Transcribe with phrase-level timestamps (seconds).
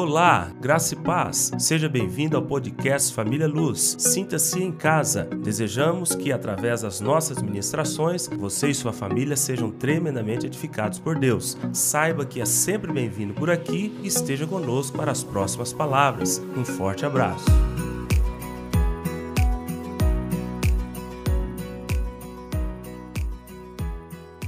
[0.00, 1.50] Olá, graça e paz.
[1.58, 3.96] Seja bem-vindo ao podcast Família Luz.
[3.98, 5.24] Sinta-se em casa.
[5.24, 11.58] Desejamos que, através das nossas ministrações, você e sua família sejam tremendamente edificados por Deus.
[11.72, 16.40] Saiba que é sempre bem-vindo por aqui e esteja conosco para as próximas palavras.
[16.56, 17.46] Um forte abraço.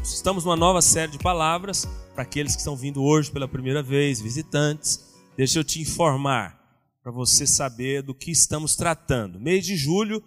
[0.01, 4.21] Estamos numa nova série de palavras para aqueles que estão vindo hoje pela primeira vez,
[4.21, 5.10] visitantes.
[5.37, 6.59] Deixa eu te informar
[7.03, 9.41] para você saber do que estamos tratando.
[9.41, 10.23] Mês de julho,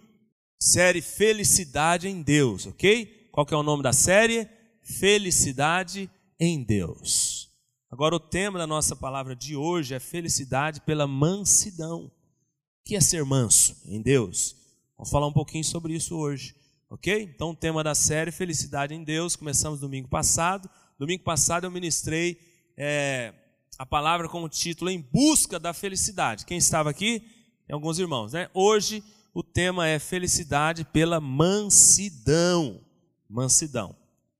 [0.58, 3.28] série Felicidade em Deus, ok?
[3.30, 4.48] Qual que é o nome da série?
[4.82, 7.50] Felicidade em Deus.
[7.90, 12.06] Agora o tema da nossa palavra de hoje é felicidade pela mansidão.
[12.06, 12.10] O
[12.84, 14.56] que é ser manso em Deus?
[14.96, 16.56] Vamos falar um pouquinho sobre isso hoje,
[16.90, 17.22] ok?
[17.22, 20.68] Então o tema da série Felicidade em Deus, começamos domingo passado.
[20.98, 22.38] Domingo passado eu ministrei
[22.76, 23.32] é,
[23.78, 26.46] a palavra com o título Em Busca da Felicidade.
[26.46, 27.22] Quem estava aqui?
[27.70, 28.48] Alguns irmãos, né?
[28.54, 32.80] Hoje o tema é Felicidade pela Mansidão.
[33.28, 33.96] Mansidão.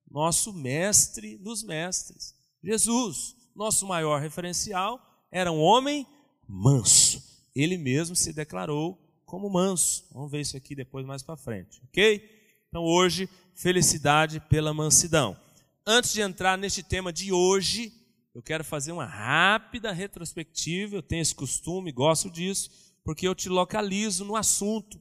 [0.09, 5.01] Nosso mestre dos mestres, Jesus, nosso maior referencial,
[5.33, 6.07] era um homem
[6.47, 7.21] manso.
[7.55, 10.07] Ele mesmo se declarou como manso.
[10.13, 12.23] Vamos ver isso aqui depois mais para frente, ok?
[12.69, 15.37] Então hoje, felicidade pela mansidão.
[15.85, 17.93] Antes de entrar neste tema de hoje,
[18.35, 20.97] eu quero fazer uma rápida retrospectiva.
[20.97, 22.69] Eu tenho esse costume, gosto disso,
[23.05, 24.99] porque eu te localizo no assunto,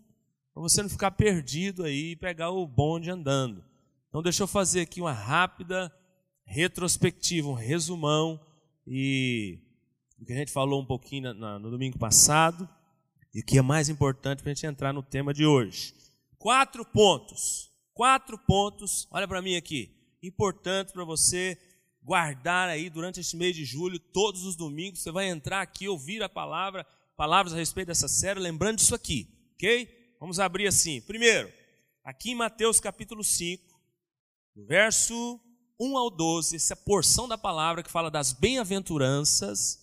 [0.54, 3.66] para você não ficar perdido aí e pegar o bonde andando.
[4.08, 5.92] Então, deixa eu fazer aqui uma rápida
[6.46, 8.40] retrospectiva, um resumão
[8.86, 9.58] e
[10.20, 12.70] o que a gente falou um pouquinho no domingo passado
[13.34, 15.96] e o que é mais importante para a gente entrar no tema de hoje.
[16.38, 21.58] Quatro pontos, quatro pontos, olha para mim aqui, importantes para você
[22.04, 26.22] guardar aí durante este mês de julho, todos os domingos, você vai entrar aqui, ouvir
[26.22, 30.16] a palavra, palavras a respeito dessa série, lembrando disso aqui, ok?
[30.20, 31.02] Vamos abrir assim.
[31.02, 31.52] Primeiro,
[32.04, 33.64] aqui em Mateus capítulo 5,
[34.56, 35.40] verso
[35.80, 39.80] 1 ao 12, essa porção da palavra que fala das bem-aventuranças,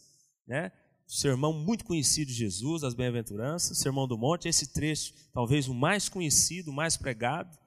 [0.47, 0.73] né?
[1.07, 6.09] sermão muito conhecido de Jesus, das bem-aventuranças, sermão do monte, esse trecho talvez o mais
[6.09, 7.59] conhecido, o mais pregado,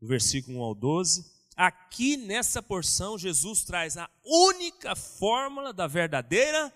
[0.00, 1.33] do versículo 1 ao 12.
[1.56, 6.72] Aqui nessa porção, Jesus traz a única fórmula da verdadeira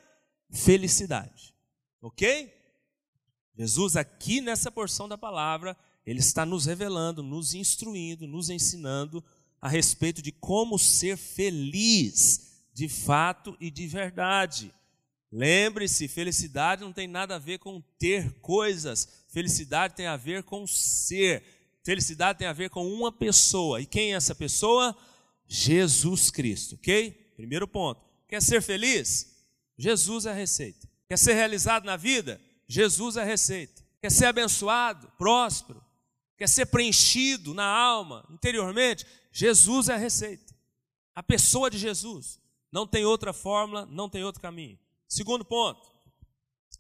[0.51, 1.55] felicidade.
[2.01, 2.55] Ok?
[3.57, 9.23] Jesus, aqui nessa porção da palavra, ele está nos revelando, nos instruindo, nos ensinando
[9.61, 14.73] a respeito de como ser feliz de fato e de verdade.
[15.31, 20.67] Lembre-se, felicidade não tem nada a ver com ter coisas, felicidade tem a ver com
[20.67, 21.43] ser.
[21.89, 23.81] Felicidade tem a ver com uma pessoa.
[23.81, 24.95] E quem é essa pessoa?
[25.47, 27.33] Jesus Cristo, ok?
[27.35, 28.05] Primeiro ponto.
[28.29, 29.35] Quer ser feliz?
[29.79, 30.87] Jesus é a receita.
[31.09, 32.39] Quer ser realizado na vida?
[32.67, 33.83] Jesus é a receita.
[34.03, 35.83] Quer ser abençoado, próspero?
[36.37, 39.07] Quer ser preenchido na alma, interiormente?
[39.33, 40.55] Jesus é a receita.
[41.15, 42.39] A pessoa de Jesus.
[42.71, 44.79] Não tem outra fórmula, não tem outro caminho.
[45.09, 45.89] Segundo ponto.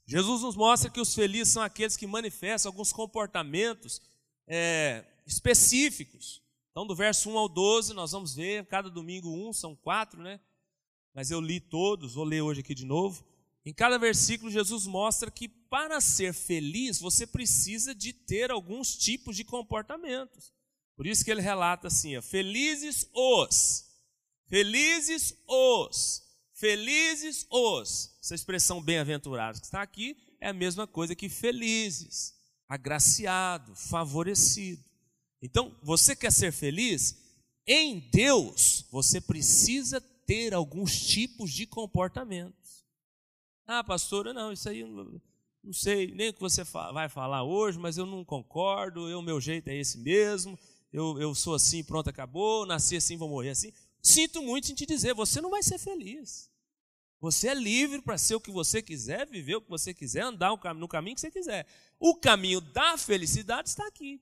[0.07, 4.03] Jesus nos mostra que os felizes são aqueles que manifestam alguns comportamentos
[4.48, 6.42] é, específicos.
[6.70, 10.41] Então, do verso 1 ao 12, nós vamos ver, cada domingo um, são quatro, né?
[11.14, 13.25] Mas eu li todos, vou ler hoje aqui de novo.
[13.64, 19.36] Em cada versículo, Jesus mostra que para ser feliz, você precisa de ter alguns tipos
[19.36, 20.53] de comportamentos.
[20.97, 23.84] Por isso que ele relata assim: ó, felizes os,
[24.47, 26.22] felizes os,
[26.54, 28.16] felizes os.
[28.22, 32.38] Essa expressão bem-aventurados que está aqui é a mesma coisa que felizes
[32.69, 34.84] agraciado, favorecido.
[35.41, 37.17] Então, você quer ser feliz?
[37.67, 42.84] Em Deus, você precisa ter alguns tipos de comportamentos.
[43.67, 47.99] Ah, pastora, não, isso aí não sei nem o que você vai falar hoje, mas
[47.99, 50.59] eu não concordo, o meu jeito é esse mesmo,
[50.93, 53.73] eu, eu sou assim, pronto, acabou, nasci assim, vou morrer assim.
[54.03, 56.51] Sinto muito em te dizer, você não vai ser feliz.
[57.21, 60.51] Você é livre para ser o que você quiser, viver o que você quiser, andar
[60.75, 61.66] no caminho que você quiser.
[61.98, 64.21] O caminho da felicidade está aqui.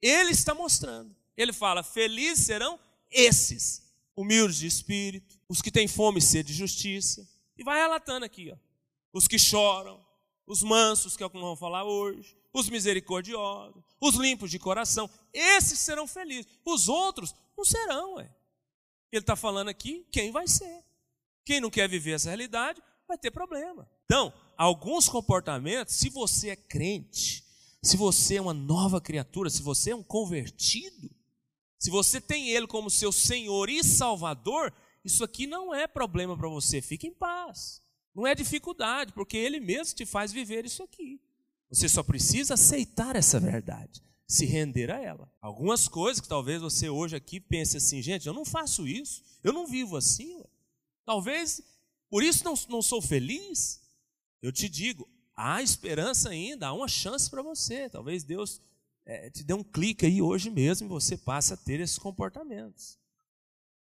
[0.00, 1.14] Ele está mostrando.
[1.36, 2.80] Ele fala: felizes serão
[3.10, 3.82] esses,
[4.16, 7.28] humildes de espírito, os que têm fome e sede de justiça.
[7.56, 8.56] E vai relatando aqui, ó.
[9.12, 10.02] Os que choram,
[10.46, 14.58] os mansos, que é o que nós vamos falar hoje, os misericordiosos, os limpos de
[14.58, 15.10] coração.
[15.32, 16.50] Esses serão felizes.
[16.64, 18.34] Os outros não serão, ué.
[19.12, 20.82] Ele está falando aqui quem vai ser.
[21.44, 23.88] Quem não quer viver essa realidade vai ter problema.
[24.04, 27.44] Então, alguns comportamentos, se você é crente,
[27.82, 31.10] se você é uma nova criatura, se você é um convertido,
[31.78, 34.72] se você tem Ele como seu Senhor e Salvador,
[35.04, 36.82] isso aqui não é problema para você.
[36.82, 37.80] Fique em paz.
[38.14, 41.20] Não é dificuldade, porque Ele mesmo te faz viver isso aqui.
[41.70, 45.32] Você só precisa aceitar essa verdade, se render a ela.
[45.40, 49.52] Algumas coisas que talvez você hoje aqui pense assim, gente, eu não faço isso, eu
[49.52, 50.36] não vivo assim.
[50.36, 50.49] Ué.
[51.04, 51.62] Talvez
[52.08, 53.80] por isso não, não sou feliz.
[54.42, 57.88] Eu te digo, há esperança ainda, há uma chance para você.
[57.88, 58.60] Talvez Deus
[59.06, 62.98] é, te dê um clique aí hoje mesmo e você passe a ter esses comportamentos.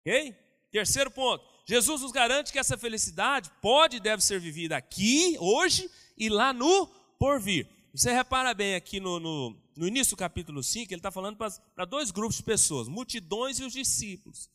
[0.01, 0.35] Ok?
[0.71, 1.43] Terceiro ponto.
[1.65, 6.51] Jesus nos garante que essa felicidade pode e deve ser vivida aqui, hoje e lá
[6.51, 7.67] no porvir.
[7.93, 11.85] Você repara bem aqui no, no, no início do capítulo 5, ele está falando para
[11.85, 14.49] dois grupos de pessoas, multidões e os discípulos.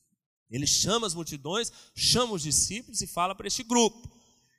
[0.51, 4.11] Ele chama as multidões, chama os discípulos e fala para este grupo.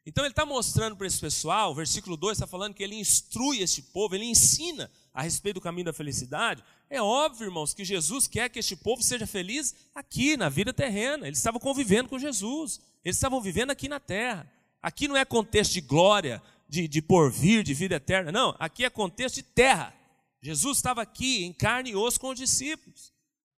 [0.05, 3.61] Então ele está mostrando para esse pessoal, o versículo 2 está falando que ele instrui
[3.61, 6.63] este povo, ele ensina a respeito do caminho da felicidade.
[6.89, 11.27] É óbvio, irmãos, que Jesus quer que este povo seja feliz aqui, na vida terrena.
[11.27, 14.51] Eles estavam convivendo com Jesus, eles estavam vivendo aqui na terra.
[14.81, 18.55] Aqui não é contexto de glória, de, de porvir, de vida eterna, não.
[18.57, 19.93] Aqui é contexto de terra.
[20.41, 23.11] Jesus estava aqui, em carne e osso, com os discípulos.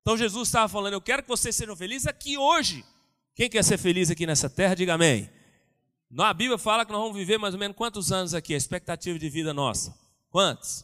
[0.10, 2.84] Então Jesus estava falando: Eu quero que vocês sejam felizes aqui hoje.
[3.36, 5.30] Quem quer ser feliz aqui nessa terra, diga amém.
[6.10, 8.56] Na Bíblia fala que nós vamos viver mais ou menos quantos anos aqui?
[8.56, 9.96] A expectativa de vida nossa.
[10.32, 10.84] Quantos?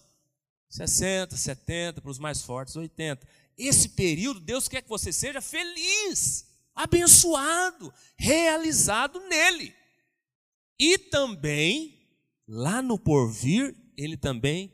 [0.70, 3.28] 60, 70, para os mais fortes, 80.
[3.58, 6.46] Esse período, Deus quer que você seja feliz,
[6.76, 9.74] abençoado, realizado nele.
[10.78, 11.98] E também,
[12.48, 14.72] lá no porvir, Ele também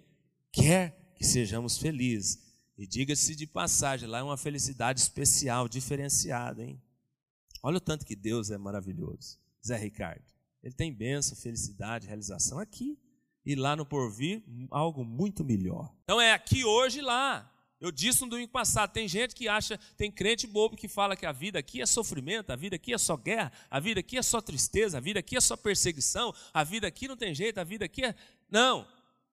[0.51, 2.50] quer que sejamos felizes.
[2.81, 6.81] E diga-se de passagem, lá é uma felicidade especial, diferenciada, hein?
[7.61, 9.37] Olha o tanto que Deus é maravilhoso.
[9.63, 10.25] Zé Ricardo.
[10.63, 12.97] Ele tem bênção, felicidade, realização aqui
[13.45, 15.93] e lá no porvir algo muito melhor.
[16.05, 17.53] Então é aqui hoje e lá.
[17.79, 21.27] Eu disse no domingo passado, tem gente que acha, tem crente bobo que fala que
[21.27, 24.23] a vida aqui é sofrimento, a vida aqui é só guerra, a vida aqui é
[24.23, 27.63] só tristeza, a vida aqui é só perseguição, a vida aqui não tem jeito, a
[27.63, 28.15] vida aqui é.
[28.49, 28.87] Não.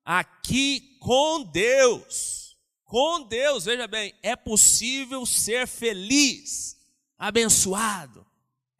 [0.04, 2.47] Aqui com Deus,
[2.88, 6.74] com Deus, veja bem, é possível ser feliz,
[7.18, 8.26] abençoado,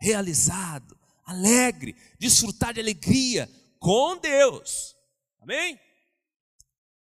[0.00, 3.46] realizado, alegre, desfrutar de alegria
[3.78, 4.96] com Deus.
[5.38, 5.78] Amém?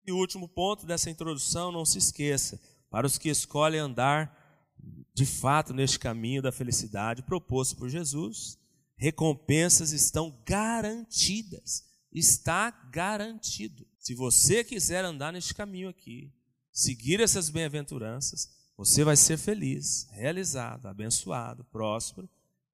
[0.08, 2.58] E o último ponto dessa introdução, não se esqueça,
[2.90, 4.34] para os que escolhem andar
[5.14, 8.58] de fato neste caminho da felicidade proposto por Jesus,
[8.96, 11.84] recompensas estão garantidas.
[12.10, 13.86] Está garantido.
[14.00, 16.32] Se você quiser andar neste caminho aqui,
[16.76, 22.30] seguir essas bem-aventuranças, você vai ser feliz, realizado, abençoado, próspero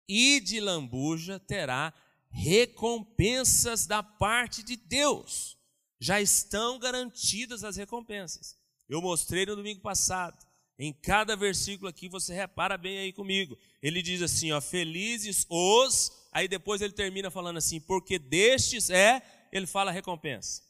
[0.09, 1.93] e de lambuja terá
[2.31, 5.55] recompensas da parte de Deus.
[5.99, 8.57] Já estão garantidas as recompensas.
[8.89, 10.43] Eu mostrei no domingo passado.
[10.79, 13.55] Em cada versículo aqui, você repara bem aí comigo.
[13.83, 19.21] Ele diz assim, ó, felizes os, aí depois ele termina falando assim, porque destes é,
[19.51, 20.63] ele fala recompensa.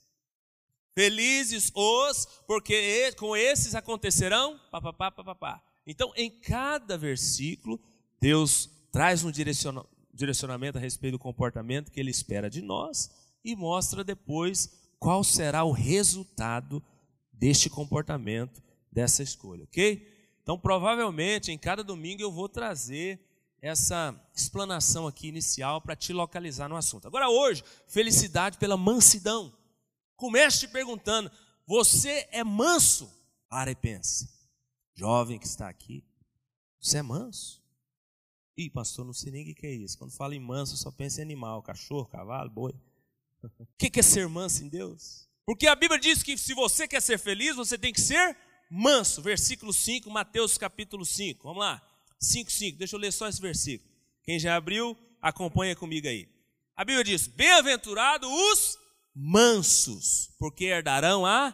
[0.93, 5.63] Felizes os, porque com esses acontecerão, papapá, papapá.
[5.87, 7.79] Então, em cada versículo,
[8.19, 13.09] Deus traz um direcionamento a respeito do comportamento que ele espera de nós
[13.43, 16.83] e mostra depois qual será o resultado
[17.33, 18.61] deste comportamento,
[18.91, 20.07] dessa escolha, ok?
[20.43, 23.19] Então, provavelmente, em cada domingo eu vou trazer
[23.61, 27.07] essa explanação aqui inicial para te localizar no assunto.
[27.07, 29.53] Agora, hoje, felicidade pela mansidão.
[30.21, 31.31] Comece te perguntando:
[31.65, 33.11] você é manso?
[33.49, 34.29] Para e pense.
[34.93, 36.05] Jovem que está aqui,
[36.79, 37.59] você é manso?
[38.55, 39.97] Ih, pastor, não sei nem o que é isso.
[39.97, 42.71] Quando fala em manso, só pensa em animal, cachorro, cavalo, boi.
[43.59, 45.27] O que é ser manso em Deus?
[45.43, 48.37] Porque a Bíblia diz que se você quer ser feliz, você tem que ser
[48.69, 49.23] manso.
[49.23, 51.41] Versículo 5, Mateus capítulo 5.
[51.41, 51.81] Vamos lá.
[52.19, 52.77] 5, 5.
[52.77, 53.89] Deixa eu ler só esse versículo.
[54.21, 56.29] Quem já abriu, acompanha comigo aí.
[56.75, 58.80] A Bíblia diz: Bem-aventurados os
[59.15, 61.53] mansos, porque herdarão a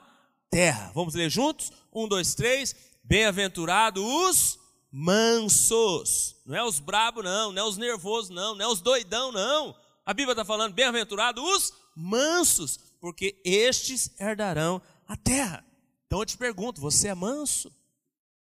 [0.50, 0.92] terra.
[0.94, 1.72] Vamos ler juntos?
[1.94, 2.76] Um, dois, três.
[3.04, 4.60] Bem-aventurados os
[4.92, 6.36] mansos.
[6.46, 9.76] Não é os brabos, não, não é os nervosos, não, não é os doidão, não.
[10.06, 15.66] A Bíblia está falando, bem-aventurados os mansos, porque estes herdarão a terra.
[16.06, 17.74] Então eu te pergunto, você é manso?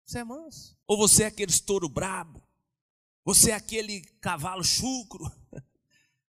[0.06, 0.76] Você é manso?
[0.88, 2.42] Ou você é aquele estouro brabo?
[3.24, 5.32] Você é aquele cavalo chucro?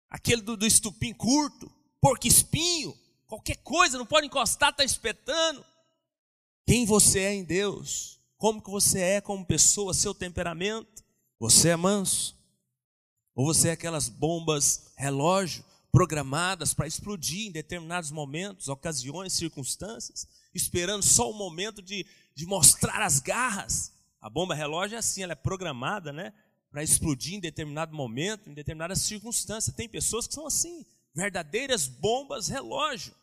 [0.08, 1.70] Aquele do, do estupim curto?
[2.00, 2.96] Porco espinho?
[3.26, 5.64] Qualquer coisa, não pode encostar, está espetando.
[6.66, 8.16] Quem você é em Deus?
[8.36, 11.04] como que você é como pessoa, seu temperamento.
[11.38, 12.36] Você é manso?
[13.34, 21.02] Ou você é aquelas bombas relógio programadas para explodir em determinados momentos, ocasiões, circunstâncias, esperando
[21.02, 23.92] só o momento de, de mostrar as garras?
[24.20, 26.32] A bomba relógio é assim, ela é programada, né?
[26.70, 29.72] para explodir em determinado momento, em determinada circunstância.
[29.72, 30.84] Tem pessoas que são assim,
[31.16, 33.14] verdadeiras bombas relógio,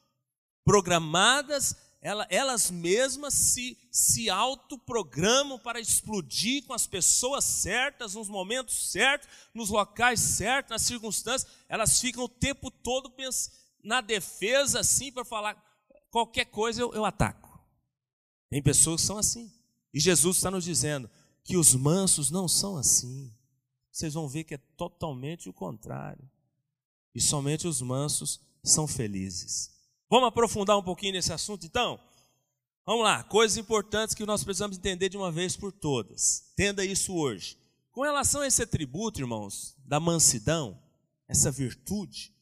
[0.65, 9.29] programadas, elas mesmas se, se autoprogramam para explodir com as pessoas certas, nos momentos certos,
[9.53, 11.49] nos locais certos, nas circunstâncias.
[11.69, 13.13] Elas ficam o tempo todo
[13.81, 15.55] na defesa, assim, para falar
[16.09, 17.63] qualquer coisa eu, eu ataco.
[18.49, 19.49] Tem pessoas que são assim.
[19.93, 21.09] E Jesus está nos dizendo
[21.43, 23.33] que os mansos não são assim.
[23.91, 26.29] Vocês vão ver que é totalmente o contrário.
[27.13, 29.71] E somente os mansos são felizes.
[30.09, 31.99] Vamos aprofundar um pouquinho nesse assunto então?
[32.85, 36.43] Vamos lá, coisas importantes que nós precisamos entender de uma vez por todas.
[36.53, 37.57] Entenda isso hoje.
[37.91, 40.77] Com relação a esse atributo, irmãos, da mansidão,
[41.27, 42.33] essa virtude,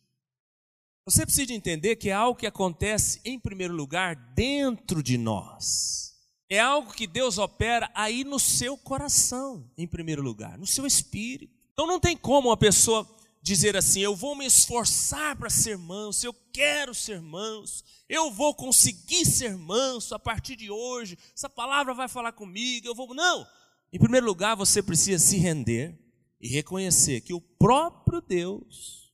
[1.06, 6.16] você precisa entender que é algo que acontece, em primeiro lugar, dentro de nós.
[6.50, 11.54] É algo que Deus opera aí no seu coração, em primeiro lugar, no seu espírito.
[11.74, 13.08] Então não tem como uma pessoa
[13.41, 18.53] dizer assim: eu vou me esforçar para ser manso, eu quero ser manso, eu vou
[18.53, 23.13] conseguir ser manso a partir de hoje, essa palavra vai falar comigo, eu vou.
[23.13, 23.48] Não!
[23.91, 25.98] Em primeiro lugar, você precisa se render
[26.39, 29.12] e reconhecer que o próprio Deus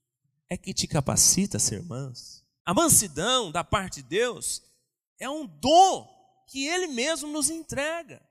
[0.49, 2.45] é que te capacita a ser manso.
[2.65, 4.61] A mansidão da parte de Deus
[5.19, 6.07] é um dom
[6.47, 8.21] que Ele mesmo nos entrega.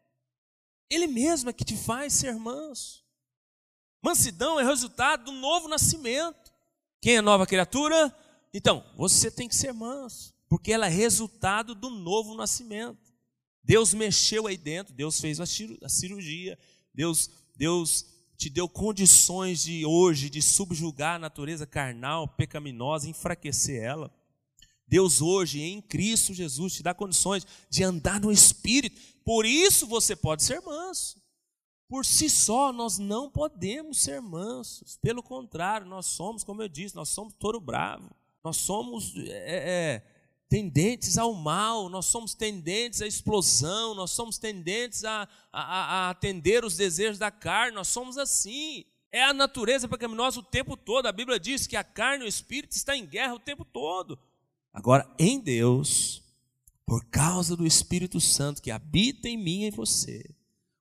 [0.88, 3.05] Ele mesmo é que te faz ser manso.
[4.06, 6.52] Mansidão é resultado do novo nascimento.
[7.00, 8.16] Quem é nova criatura?
[8.54, 13.12] Então, você tem que ser manso, porque ela é resultado do novo nascimento.
[13.64, 16.56] Deus mexeu aí dentro, Deus fez a cirurgia,
[16.94, 24.08] Deus, Deus te deu condições de hoje de subjugar a natureza carnal, pecaminosa, enfraquecer ela.
[24.86, 29.00] Deus hoje em Cristo Jesus te dá condições de andar no espírito.
[29.24, 31.25] Por isso você pode ser manso.
[31.88, 34.98] Por si só nós não podemos ser mansos.
[35.00, 38.10] Pelo contrário, nós somos, como eu disse, nós somos touro bravo.
[38.42, 40.06] Nós somos é, é,
[40.48, 46.64] tendentes ao mal, nós somos tendentes à explosão, nós somos tendentes a, a, a atender
[46.64, 48.84] os desejos da carne, nós somos assim.
[49.12, 51.06] É a natureza pecaminosa o tempo todo.
[51.06, 54.18] A Bíblia diz que a carne e o espírito está em guerra o tempo todo.
[54.72, 56.22] Agora, em Deus,
[56.84, 60.35] por causa do Espírito Santo que habita em mim e em você,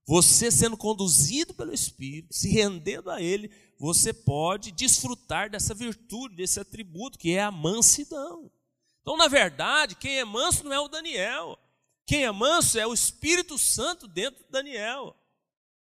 [0.06, 6.60] você sendo conduzido pelo Espírito, se rendendo a Ele, você pode desfrutar dessa virtude, desse
[6.60, 8.52] atributo que é a mansidão.
[9.02, 11.58] Então, na verdade, quem é manso não é o Daniel.
[12.06, 15.16] Quem é manso é o Espírito Santo dentro de Daniel.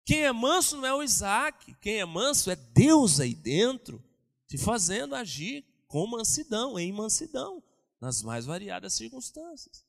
[0.04, 1.74] Quem é manso não é o Isaac.
[1.80, 4.02] Quem é manso é Deus aí dentro,
[4.48, 7.62] te fazendo agir com mansidão, em mansidão,
[8.00, 9.85] nas mais variadas circunstâncias.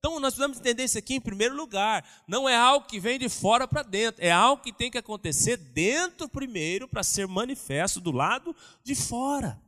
[0.00, 2.02] Então, nós precisamos entender isso aqui em primeiro lugar.
[2.26, 5.58] Não é algo que vem de fora para dentro, é algo que tem que acontecer
[5.58, 9.60] dentro primeiro para ser manifesto do lado de fora.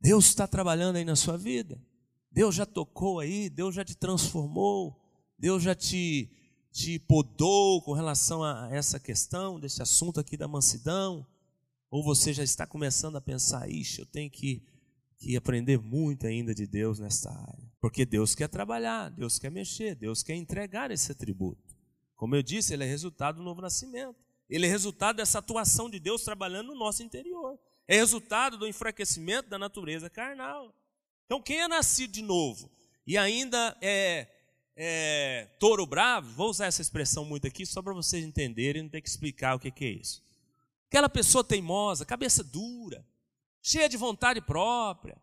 [0.00, 1.78] Deus está trabalhando aí na sua vida.
[2.32, 4.98] Deus já tocou aí, Deus já te transformou,
[5.38, 6.30] Deus já te,
[6.72, 11.26] te podou com relação a essa questão, desse assunto aqui da mansidão.
[11.90, 14.62] Ou você já está começando a pensar, ixi, eu tenho que,
[15.18, 17.75] que aprender muito ainda de Deus nessa área.
[17.86, 21.76] Porque Deus quer trabalhar, Deus quer mexer, Deus quer entregar esse atributo.
[22.16, 24.16] Como eu disse, ele é resultado do novo nascimento.
[24.50, 29.48] Ele é resultado dessa atuação de Deus trabalhando no nosso interior é resultado do enfraquecimento
[29.48, 30.74] da natureza carnal.
[31.26, 32.68] Então, quem é nascido de novo
[33.06, 34.26] e ainda é,
[34.74, 39.00] é touro bravo, vou usar essa expressão muito aqui só para vocês entenderem, não ter
[39.00, 40.20] que explicar o que, que é isso.
[40.88, 43.06] Aquela pessoa teimosa, cabeça dura,
[43.62, 45.16] cheia de vontade própria,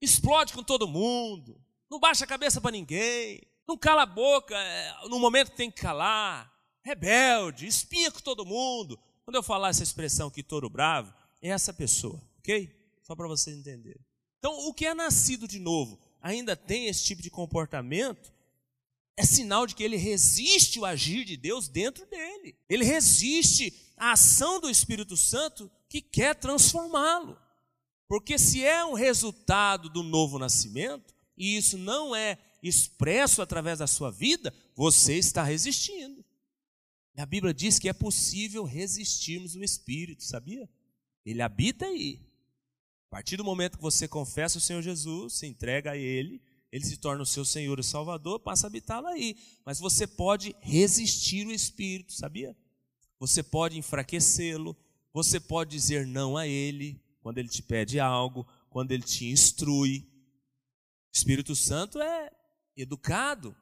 [0.00, 1.58] explode com todo mundo,
[1.94, 5.70] não baixa a cabeça para ninguém, não cala a boca é, no momento que tem
[5.70, 8.98] que calar, rebelde, espinha com todo mundo.
[9.24, 12.68] Quando eu falar essa expressão aqui, touro bravo, é essa pessoa, ok?
[13.00, 14.04] Só para vocês entenderem.
[14.38, 18.32] Então, o que é nascido de novo ainda tem esse tipo de comportamento,
[19.16, 22.56] é sinal de que ele resiste o agir de Deus dentro dele.
[22.68, 27.38] Ele resiste à ação do Espírito Santo que quer transformá-lo.
[28.08, 33.86] Porque se é um resultado do novo nascimento, e isso não é expresso através da
[33.86, 36.24] sua vida, você está resistindo.
[37.16, 40.68] E a Bíblia diz que é possível resistirmos o Espírito, sabia?
[41.24, 42.20] Ele habita aí.
[43.08, 46.84] A partir do momento que você confessa o Senhor Jesus, se entrega a Ele, Ele
[46.84, 49.36] se torna o seu Senhor e Salvador, passa a habitá-lo aí.
[49.64, 52.56] Mas você pode resistir o Espírito, sabia?
[53.20, 54.76] Você pode enfraquecê-lo,
[55.12, 60.04] você pode dizer não a Ele quando Ele te pede algo, quando Ele te instrui.
[61.14, 62.28] Espírito Santo é
[62.76, 63.56] educado,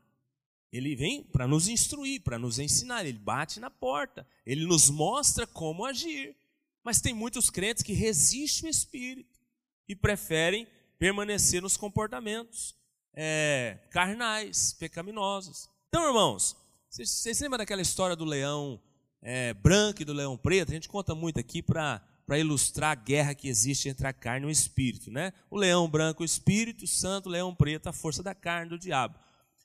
[0.73, 5.47] Ele vem para nos instruir, para nos ensinar, ele bate na porta, ele nos mostra
[5.47, 6.35] como agir.
[6.83, 9.39] Mas tem muitos crentes que resistem ao Espírito
[9.87, 10.67] e preferem
[10.99, 12.75] permanecer nos comportamentos
[13.13, 15.69] é, carnais, pecaminosos.
[15.89, 16.57] Então, irmãos,
[16.89, 18.81] vocês, vocês lembram daquela história do leão
[19.21, 20.71] é, branco e do leão preto?
[20.71, 22.03] A gente conta muito aqui para
[22.33, 25.35] para ilustrar a guerra que existe entre a carne e o espírito, né?
[25.51, 29.19] O leão branco, o espírito santo, o leão preto, a força da carne do diabo.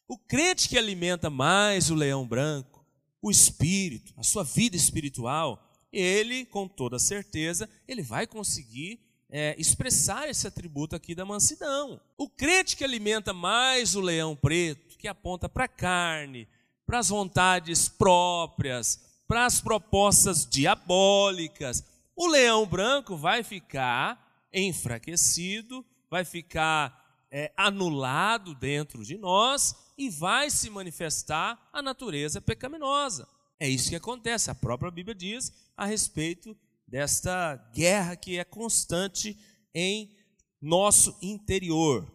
[0.05, 2.85] O crente que alimenta mais o leão branco,
[3.21, 10.27] o espírito, a sua vida espiritual, ele, com toda certeza, ele vai conseguir é, expressar
[10.27, 12.01] esse atributo aqui da mansidão.
[12.17, 16.49] O crente que alimenta mais o leão preto, que aponta para a carne,
[16.85, 21.81] para as vontades próprias, para as propostas diabólicas,
[22.17, 30.49] o leão branco vai ficar enfraquecido, vai ficar é, anulado dentro de nós e vai
[30.49, 33.27] se manifestar a natureza pecaminosa.
[33.59, 34.49] É isso que acontece.
[34.49, 36.57] A própria Bíblia diz a respeito
[36.87, 39.37] desta guerra que é constante
[39.73, 40.11] em
[40.59, 42.11] nosso interior.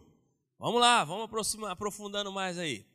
[0.59, 1.29] Vamos lá, vamos
[1.69, 2.85] aprofundando mais aí.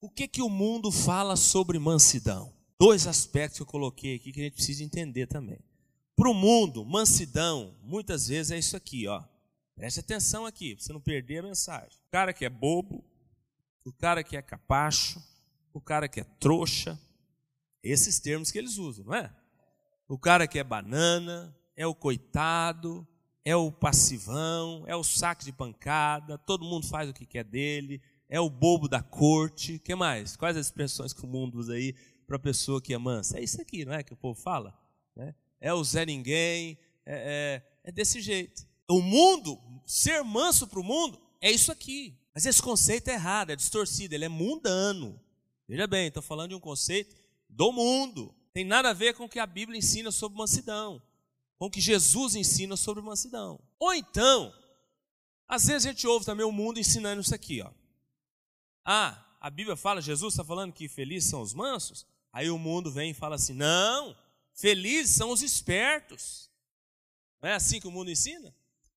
[0.00, 2.52] O que que o mundo fala sobre mansidão?
[2.80, 5.58] Dois aspectos que eu coloquei aqui que a gente precisa entender também.
[6.18, 9.22] Para o mundo, mansidão, muitas vezes é isso aqui, ó.
[9.76, 11.96] Preste atenção aqui, para você não perder a mensagem.
[12.08, 13.04] O cara que é bobo,
[13.84, 15.22] o cara que é capacho,
[15.72, 17.00] o cara que é trouxa,
[17.84, 19.32] esses termos que eles usam, não é?
[20.08, 23.06] O cara que é banana, é o coitado,
[23.44, 28.02] é o passivão, é o saco de pancada, todo mundo faz o que quer dele,
[28.28, 30.34] é o bobo da corte, que mais?
[30.34, 31.94] Quais as expressões que o mundo usa aí
[32.26, 33.38] para a pessoa que é mansa?
[33.38, 34.76] É isso aqui, não é que o povo fala?
[35.14, 35.32] Né?
[35.60, 38.66] É o Zé Ninguém, é, é, é desse jeito.
[38.88, 42.16] O mundo, ser manso para o mundo, é isso aqui.
[42.34, 45.20] Mas esse conceito é errado, é distorcido, ele é mundano.
[45.66, 47.16] Veja bem, estou falando de um conceito
[47.48, 48.34] do mundo.
[48.52, 51.02] Tem nada a ver com o que a Bíblia ensina sobre mansidão,
[51.58, 53.60] com o que Jesus ensina sobre mansidão.
[53.78, 54.52] Ou então,
[55.46, 57.70] às vezes a gente ouve também o mundo ensinando isso aqui, ó.
[58.84, 62.06] Ah, a Bíblia fala, Jesus está falando que felizes são os mansos?
[62.32, 64.16] Aí o mundo vem e fala assim: não,
[64.58, 66.50] felizes são os espertos.
[67.40, 68.54] Não é assim que o mundo ensina?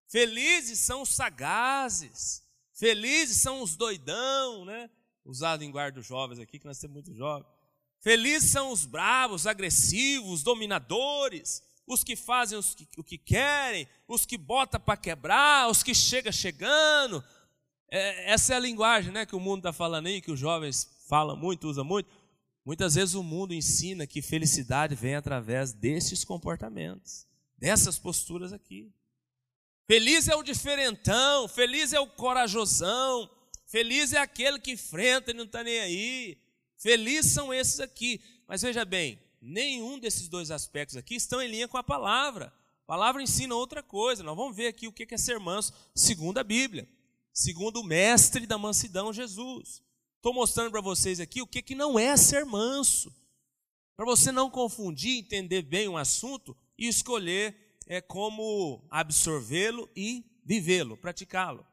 [0.08, 2.43] Felizes são os sagazes,
[2.74, 4.89] felizes são os doidão, né?
[5.24, 7.47] Usado em guarda dos jovens aqui, que nós temos muitos jovens.
[8.02, 14.26] Felizes são os bravos, agressivos, dominadores, os que fazem os que, o que querem, os
[14.26, 17.24] que botam para quebrar, os que chegam chegando.
[17.88, 20.89] É, essa é a linguagem né, que o mundo está falando aí, que os jovens
[21.08, 22.10] falam muito, usam muito.
[22.63, 27.26] Muitas vezes o mundo ensina que felicidade vem através desses comportamentos,
[27.58, 28.91] dessas posturas aqui.
[29.88, 33.30] Feliz é o diferentão, feliz é o corajosão,
[33.65, 36.38] feliz é aquele que enfrenta e não está nem aí.
[36.78, 38.21] Feliz são esses aqui.
[38.47, 42.54] Mas veja bem, nenhum desses dois aspectos aqui estão em linha com a palavra.
[42.84, 44.24] A palavra ensina outra coisa.
[44.24, 46.88] Nós vamos ver aqui o que é ser manso, segundo a Bíblia,
[47.34, 49.82] segundo o mestre da mansidão, Jesus.
[50.21, 53.12] Estou mostrando para vocês aqui o que, que não é ser manso.
[53.95, 60.95] Para você não confundir, entender bem o assunto e escolher é como absorvê-lo e vivê-lo,
[60.95, 61.65] praticá-lo.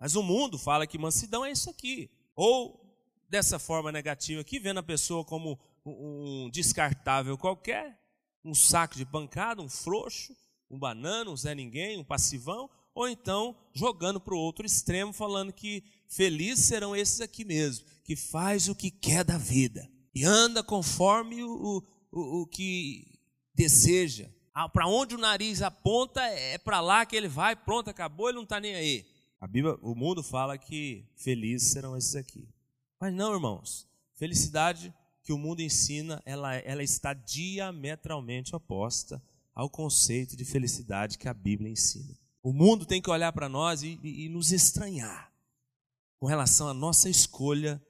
[0.00, 2.10] Mas o mundo fala que mansidão é isso aqui.
[2.34, 2.82] Ou
[3.28, 8.00] dessa forma negativa aqui, vendo a pessoa como um descartável qualquer,
[8.42, 10.34] um saco de pancada, um frouxo,
[10.70, 15.52] um banana, um Zé Ninguém, um passivão, ou então jogando para o outro extremo, falando
[15.52, 20.62] que felizes serão esses aqui mesmo, que faz o que quer da vida e anda
[20.62, 23.20] conforme o, o, o que
[23.54, 28.30] deseja, ah, para onde o nariz aponta, é para lá que ele vai, pronto, acabou,
[28.30, 29.04] ele não está nem aí.
[29.38, 32.48] A Bíblia, o mundo fala que felizes serão esses aqui.
[32.98, 33.86] Mas não, irmãos.
[34.14, 39.22] Felicidade que o mundo ensina, ela, ela está diametralmente oposta
[39.54, 42.16] ao conceito de felicidade que a Bíblia ensina.
[42.42, 45.30] O mundo tem que olhar para nós e, e, e nos estranhar
[46.18, 47.82] com relação à nossa escolha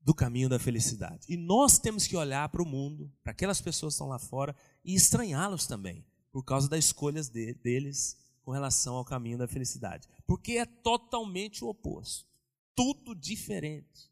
[0.00, 1.26] do caminho da felicidade.
[1.28, 4.56] E nós temos que olhar para o mundo, para aquelas pessoas que estão lá fora,
[4.84, 10.08] e estranhá-los também, por causa das escolhas de, deles com relação ao caminho da felicidade.
[10.26, 12.26] Porque é totalmente o oposto.
[12.74, 14.10] Tudo diferente.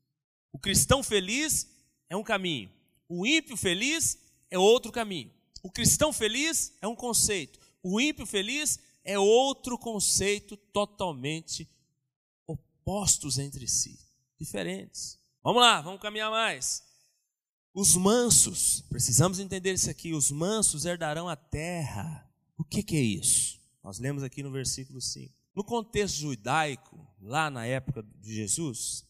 [0.53, 1.69] O cristão feliz
[2.09, 2.71] é um caminho.
[3.09, 4.19] O ímpio feliz
[4.51, 5.33] é outro caminho.
[5.63, 7.59] O cristão feliz é um conceito.
[7.83, 11.69] O ímpio feliz é outro conceito totalmente
[12.89, 13.99] opostos entre si,
[14.39, 15.19] diferentes.
[15.43, 16.83] Vamos lá, vamos caminhar mais.
[17.75, 22.27] Os mansos, precisamos entender isso aqui, os mansos herdarão a terra.
[22.57, 23.61] O que, que é isso?
[23.85, 25.31] Nós lemos aqui no versículo 5.
[25.55, 29.05] No contexto judaico, lá na época de Jesus,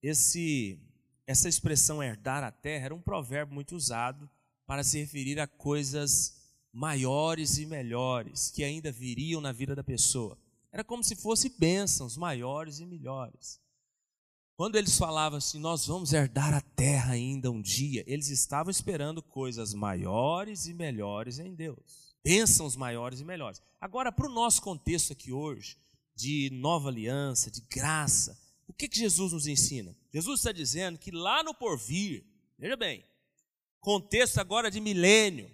[0.00, 0.78] esse
[1.26, 4.30] essa expressão herdar a terra era um provérbio muito usado
[4.66, 6.36] para se referir a coisas
[6.70, 10.38] maiores e melhores que ainda viriam na vida da pessoa.
[10.74, 13.60] Era como se fossem bênçãos maiores e melhores.
[14.56, 19.22] Quando eles falavam assim, nós vamos herdar a terra ainda um dia, eles estavam esperando
[19.22, 22.16] coisas maiores e melhores em Deus.
[22.24, 23.62] Bênçãos maiores e melhores.
[23.80, 25.78] Agora, para o nosso contexto aqui hoje,
[26.16, 29.96] de nova aliança, de graça, o que, que Jesus nos ensina?
[30.12, 32.24] Jesus está dizendo que lá no porvir,
[32.58, 33.04] veja bem,
[33.78, 35.48] contexto agora de milênio,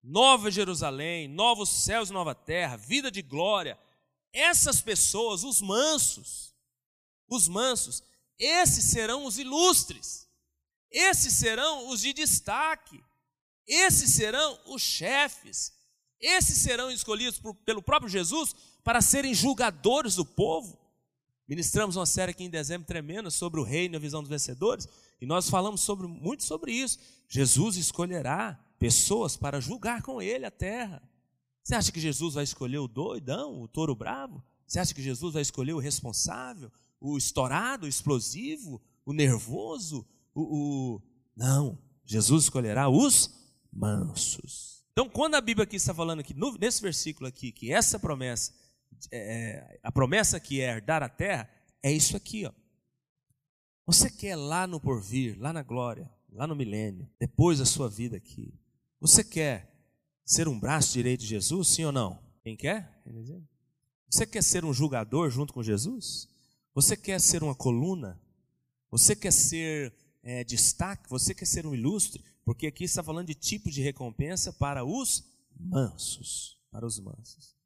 [0.00, 3.76] nova Jerusalém, novos céus e nova terra, vida de glória,
[4.32, 6.54] essas pessoas, os mansos,
[7.28, 8.02] os mansos,
[8.38, 10.28] esses serão os ilustres,
[10.90, 13.02] esses serão os de destaque,
[13.66, 15.72] esses serão os chefes,
[16.20, 20.78] esses serão escolhidos por, pelo próprio Jesus para serem julgadores do povo.
[21.46, 24.88] Ministramos uma série aqui em dezembro tremenda sobre o reino e a visão dos vencedores,
[25.20, 26.98] e nós falamos sobre, muito sobre isso.
[27.28, 31.02] Jesus escolherá pessoas para julgar com ele a terra.
[31.62, 34.42] Você acha que Jesus vai escolher o doidão, o touro bravo?
[34.66, 36.70] Você acha que Jesus vai escolher o responsável,
[37.00, 40.06] o estourado, o explosivo, o nervoso?
[40.34, 40.42] O,
[40.96, 41.02] o...
[41.36, 43.30] Não, Jesus escolherá os
[43.72, 44.84] mansos.
[44.92, 48.52] Então, quando a Bíblia aqui está falando aqui, nesse versículo aqui, que essa promessa,
[49.10, 51.48] é, é, a promessa que é herdar a terra,
[51.82, 52.52] é isso aqui, ó.
[53.86, 58.16] Você quer lá no porvir, lá na glória, lá no milênio, depois da sua vida
[58.16, 58.54] aqui,
[59.00, 59.69] você quer
[60.30, 62.22] ser um braço direito de Jesus, sim ou não?
[62.44, 63.02] Quem quer?
[64.08, 66.28] Você quer ser um julgador junto com Jesus?
[66.72, 68.16] Você quer ser uma coluna?
[68.92, 71.10] Você quer ser é, destaque?
[71.10, 72.24] Você quer ser um ilustre?
[72.44, 75.24] Porque aqui está falando de tipo de recompensa para os
[75.58, 76.56] mansos.
[76.70, 77.56] Para os mansos.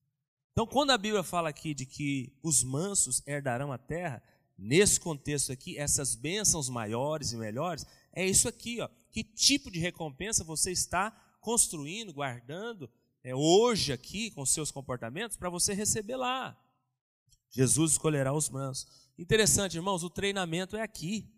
[0.52, 4.22] Então, quando a Bíblia fala aqui de que os mansos herdarão a terra,
[4.56, 8.88] nesse contexto aqui, essas bênçãos maiores e melhores, é isso aqui, ó.
[9.10, 12.90] Que tipo de recompensa você está construindo, guardando
[13.22, 16.58] é, hoje aqui com seus comportamentos para você receber lá.
[17.50, 18.86] Jesus escolherá os mansos.
[19.18, 21.30] Interessante, irmãos, o treinamento é aqui.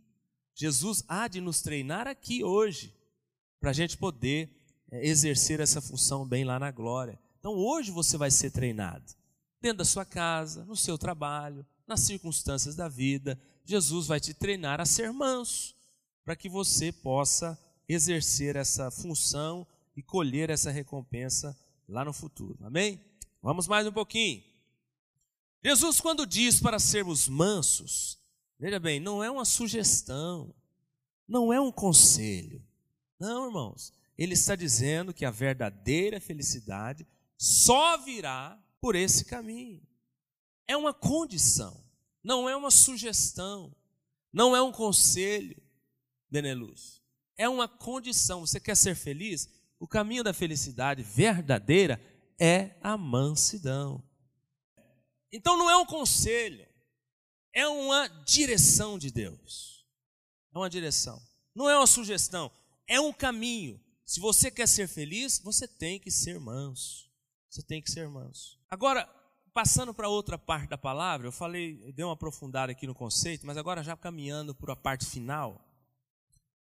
[0.54, 2.94] Jesus há de nos treinar aqui hoje,
[3.60, 4.48] para a gente poder
[4.92, 7.18] é, exercer essa função bem lá na glória.
[7.40, 9.12] Então hoje você vai ser treinado,
[9.60, 13.38] dentro da sua casa, no seu trabalho, nas circunstâncias da vida.
[13.64, 15.74] Jesus vai te treinar a ser manso,
[16.24, 19.66] para que você possa exercer essa função
[19.96, 22.58] e colher essa recompensa lá no futuro.
[22.64, 23.00] Amém?
[23.42, 24.44] Vamos mais um pouquinho.
[25.64, 28.18] Jesus, quando diz para sermos mansos,
[28.58, 30.54] veja bem, não é uma sugestão,
[31.26, 32.62] não é um conselho.
[33.18, 33.92] Não, irmãos.
[34.18, 37.06] Ele está dizendo que a verdadeira felicidade
[37.36, 39.82] só virá por esse caminho.
[40.66, 41.84] É uma condição,
[42.22, 43.74] não é uma sugestão,
[44.32, 45.60] não é um conselho,
[46.30, 47.02] Beneluz.
[47.36, 48.40] É uma condição.
[48.40, 49.48] Você quer ser feliz?
[49.78, 52.00] O caminho da felicidade verdadeira
[52.38, 54.02] é a mansidão.
[55.32, 56.66] Então não é um conselho,
[57.52, 59.86] é uma direção de Deus.
[60.54, 61.20] É uma direção.
[61.54, 62.50] Não é uma sugestão,
[62.86, 63.80] é um caminho.
[64.04, 67.10] Se você quer ser feliz, você tem que ser manso.
[67.50, 68.58] Você tem que ser manso.
[68.70, 69.06] Agora,
[69.52, 73.46] passando para outra parte da palavra, eu falei, eu dei uma aprofundada aqui no conceito,
[73.46, 75.65] mas agora já caminhando para a parte final,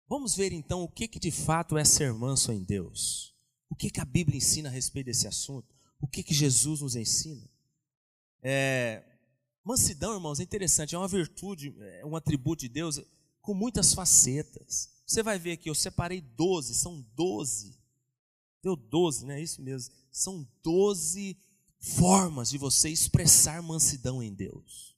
[0.07, 3.33] Vamos ver então o que, que de fato é ser manso em Deus.
[3.69, 5.73] O que, que a Bíblia ensina a respeito desse assunto?
[5.99, 7.49] O que, que Jesus nos ensina?
[8.41, 9.03] É,
[9.63, 13.01] mansidão, irmãos, é interessante, é uma virtude, é um atributo de Deus
[13.41, 14.89] com muitas facetas.
[15.05, 17.77] Você vai ver aqui, eu separei 12, são 12.
[18.61, 19.41] Deu 12, né?
[19.41, 19.93] Isso mesmo.
[20.11, 21.37] São 12
[21.79, 24.95] formas de você expressar mansidão em Deus.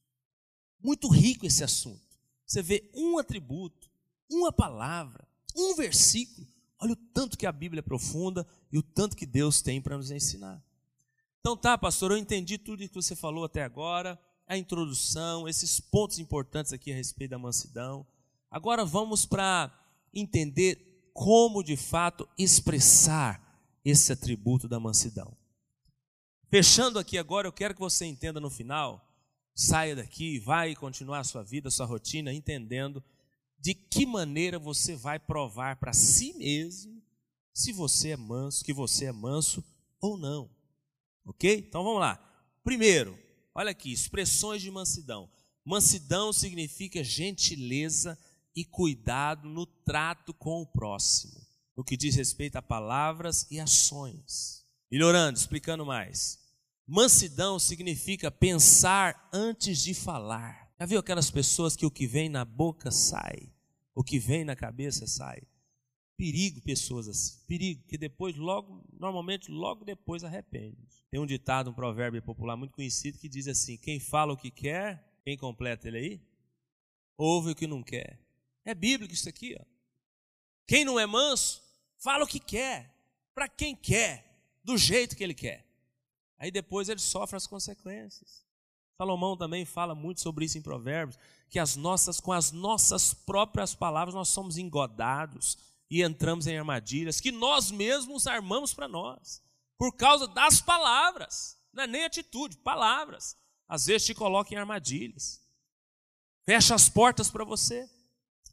[0.80, 2.06] Muito rico esse assunto.
[2.46, 3.90] Você vê um atributo
[4.30, 6.48] uma palavra, um versículo.
[6.80, 9.98] Olha o tanto que a Bíblia é profunda e o tanto que Deus tem para
[9.98, 10.64] nos ensinar.
[11.40, 16.20] Então tá, pastor, eu entendi tudo que você falou até agora, a introdução, esses pontos
[16.20, 18.06] importantes aqui a respeito da mansidão.
[18.50, 19.72] Agora vamos para
[20.14, 23.42] entender como de fato expressar
[23.84, 25.36] esse atributo da mansidão.
[26.50, 29.06] Fechando aqui agora, eu quero que você entenda no final,
[29.54, 33.04] saia daqui, vai continuar a sua vida, a sua rotina, entendendo
[33.66, 37.02] de que maneira você vai provar para si mesmo
[37.52, 39.66] se você é manso, que você é manso
[40.00, 40.48] ou não.
[41.26, 41.66] Ok?
[41.68, 42.16] Então vamos lá.
[42.64, 43.18] Primeiro,
[43.56, 45.28] olha aqui, expressões de mansidão.
[45.66, 48.16] Mansidão significa gentileza
[48.56, 51.34] e cuidado no trato com o próximo,
[51.76, 54.64] no que diz respeito a palavras e ações.
[54.92, 56.38] Melhorando, explicando mais.
[56.86, 60.72] Mansidão significa pensar antes de falar.
[60.80, 63.55] Já viu aquelas pessoas que o que vem na boca sai?
[63.96, 65.42] O que vem na cabeça sai.
[66.18, 67.40] Perigo pessoas assim.
[67.48, 70.78] Perigo, que depois, logo, normalmente, logo depois arrepende.
[71.10, 74.52] Tem um ditado, um provérbio popular muito conhecido que diz assim: quem fala o que
[74.52, 76.22] quer, quem completa ele aí?
[77.18, 78.20] Ouve o que não quer.
[78.64, 79.64] É bíblico isso aqui, ó.
[80.68, 81.62] Quem não é manso,
[81.98, 82.94] fala o que quer,
[83.34, 84.26] para quem quer,
[84.64, 85.66] do jeito que ele quer.
[86.38, 88.45] Aí depois ele sofre as consequências.
[88.98, 93.76] Salomão também fala muito sobre isso em Provérbios, que as nossas, com as nossas próprias
[93.76, 95.58] palavras nós somos engodados
[95.90, 99.42] e entramos em armadilhas que nós mesmos armamos para nós,
[99.78, 103.38] por causa das palavras, não é nem atitude, palavras.
[103.68, 105.42] Às vezes te coloca em armadilhas,
[106.46, 107.90] fecha as portas para você.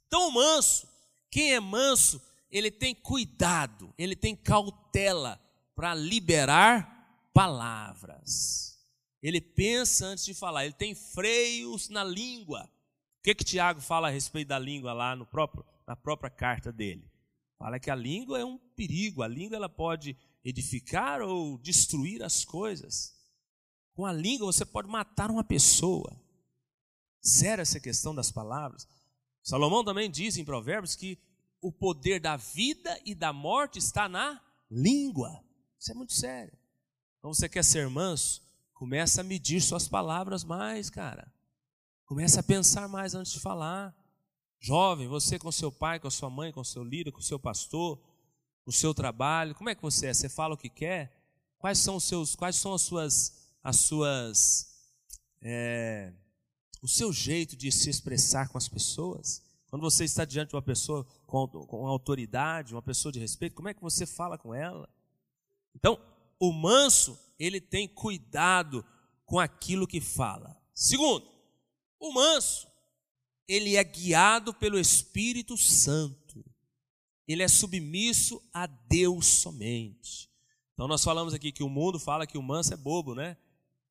[0.07, 0.89] Então, o manso,
[1.31, 5.41] quem é manso, ele tem cuidado, ele tem cautela
[5.75, 8.72] para liberar palavras.
[9.23, 12.65] Ele pensa antes de falar, ele tem freios na língua.
[13.21, 16.73] O que que Tiago fala a respeito da língua lá no próprio, na própria carta
[16.73, 17.09] dele?
[17.57, 22.45] Fala que a língua é um perigo, a língua ela pode edificar ou destruir as
[22.45, 23.15] coisas.
[23.95, 26.21] Com a língua você pode matar uma pessoa.
[27.21, 28.89] Séria essa questão das palavras.
[29.45, 31.17] Salomão também diz em Provérbios que
[31.61, 35.45] o poder da vida e da morte está na língua.
[35.79, 36.59] Isso é muito sério.
[37.19, 38.43] Então você quer ser manso?
[38.83, 41.33] Começa a medir suas palavras mais, cara.
[42.05, 43.95] Começa a pensar mais antes de falar.
[44.59, 47.97] Jovem, você com seu pai, com sua mãe, com seu líder, com seu pastor,
[48.67, 50.13] o seu trabalho, como é que você é?
[50.13, 51.17] Você fala o que quer?
[51.59, 54.67] Quais são os seus, quais são as suas, as suas,
[55.41, 56.13] é,
[56.83, 59.45] o seu jeito de se expressar com as pessoas?
[59.71, 63.69] Quando você está diante de uma pessoa com, com autoridade, uma pessoa de respeito, como
[63.69, 64.89] é que você fala com ela?
[65.73, 66.01] Então,
[66.43, 68.85] o manso, ele tem cuidado
[69.25, 70.61] com aquilo que fala.
[70.75, 71.25] Segundo,
[72.01, 72.67] o manso,
[73.47, 76.45] ele é guiado pelo Espírito Santo.
[77.29, 80.29] Ele é submisso a Deus somente.
[80.75, 83.37] Então nós falamos aqui que o mundo fala que o manso é bobo, né?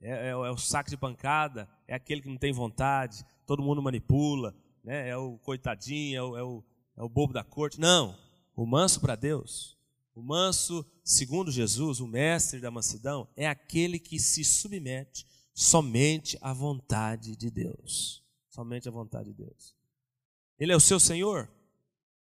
[0.01, 3.81] É, é, é, o saco de pancada, é aquele que não tem vontade, todo mundo
[3.81, 5.07] manipula, né?
[5.07, 6.63] é o coitadinho, é o, é o,
[6.97, 7.79] é o bobo da corte.
[7.79, 8.17] Não,
[8.57, 9.77] o manso para Deus,
[10.13, 16.53] o manso, segundo Jesus, o mestre da mansidão, é aquele que se submete somente à
[16.53, 18.21] vontade de Deus
[18.51, 19.73] somente a vontade de Deus.
[20.59, 21.49] Ele é o seu Senhor,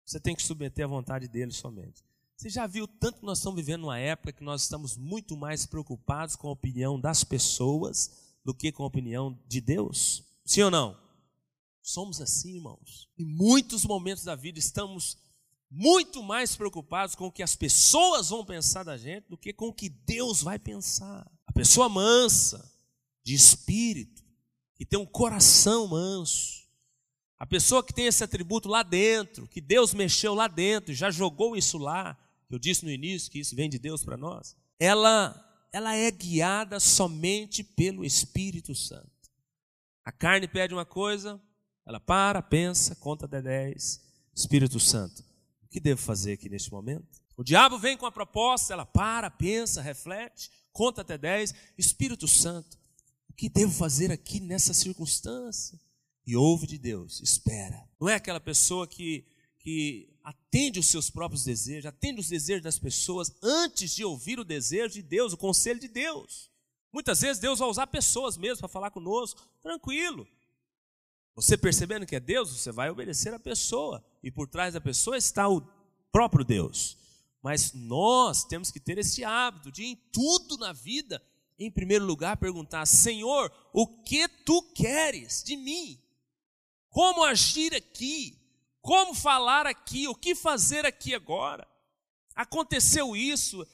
[0.04, 2.04] você tem que submeter à vontade dele somente.
[2.36, 5.64] Você já viu tanto que nós estamos vivendo uma época que nós estamos muito mais
[5.64, 10.22] preocupados com a opinião das pessoas do que com a opinião de Deus?
[10.44, 11.00] Sim ou não?
[11.80, 13.08] Somos assim, irmãos.
[13.16, 15.16] Em muitos momentos da vida estamos
[15.70, 19.68] muito mais preocupados com o que as pessoas vão pensar da gente do que com
[19.68, 21.30] o que Deus vai pensar.
[21.46, 22.72] A pessoa mansa,
[23.24, 24.24] de espírito,
[24.76, 26.66] que tem um coração manso,
[27.38, 31.56] a pessoa que tem esse atributo lá dentro, que Deus mexeu lá dentro, já jogou
[31.56, 32.16] isso lá,
[32.48, 36.10] que eu disse no início que isso vem de Deus para nós, ela, ela é
[36.10, 39.10] guiada somente pelo Espírito Santo.
[40.04, 41.40] A carne pede uma coisa,
[41.84, 44.00] ela para, pensa, conta até 10.
[44.34, 45.24] Espírito Santo,
[45.76, 47.20] que devo fazer aqui neste momento?
[47.36, 51.54] O diabo vem com a proposta, ela para, pensa, reflete, conta até 10.
[51.76, 52.78] Espírito Santo,
[53.36, 55.78] que devo fazer aqui nessa circunstância?
[56.26, 57.86] E ouve de Deus, espera.
[58.00, 59.26] Não é aquela pessoa que,
[59.58, 64.44] que atende os seus próprios desejos, atende os desejos das pessoas antes de ouvir o
[64.44, 66.50] desejo de Deus, o conselho de Deus.
[66.90, 70.26] Muitas vezes Deus vai usar pessoas mesmo para falar conosco, tranquilo.
[71.34, 75.16] Você percebendo que é Deus, você vai obedecer a pessoa, e por trás da pessoa
[75.16, 75.60] está o
[76.10, 76.98] próprio Deus.
[77.40, 81.22] Mas nós temos que ter esse hábito de, em tudo na vida,
[81.56, 86.02] em primeiro lugar, perguntar: Senhor, o que tu queres de mim?
[86.90, 88.36] Como agir aqui?
[88.82, 90.08] Como falar aqui?
[90.08, 91.64] O que fazer aqui agora?
[92.34, 93.64] Aconteceu isso,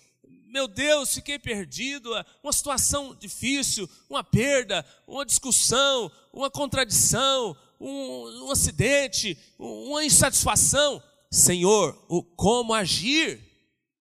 [0.52, 2.10] meu Deus, fiquei perdido,
[2.42, 11.02] uma situação difícil, uma perda, uma discussão, uma contradição, um, um acidente, uma insatisfação.
[11.30, 13.40] Senhor, o como agir?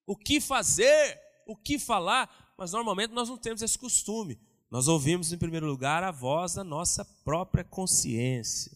[0.06, 1.20] O que fazer?
[1.48, 2.42] O que falar?
[2.62, 4.40] mas normalmente nós não temos esse costume.
[4.70, 8.72] Nós ouvimos, em primeiro lugar, a voz da nossa própria consciência.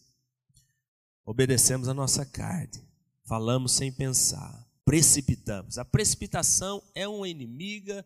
[1.24, 2.84] Obedecemos a nossa carne,
[3.26, 5.78] falamos sem pensar, precipitamos.
[5.78, 8.04] A precipitação é uma inimiga,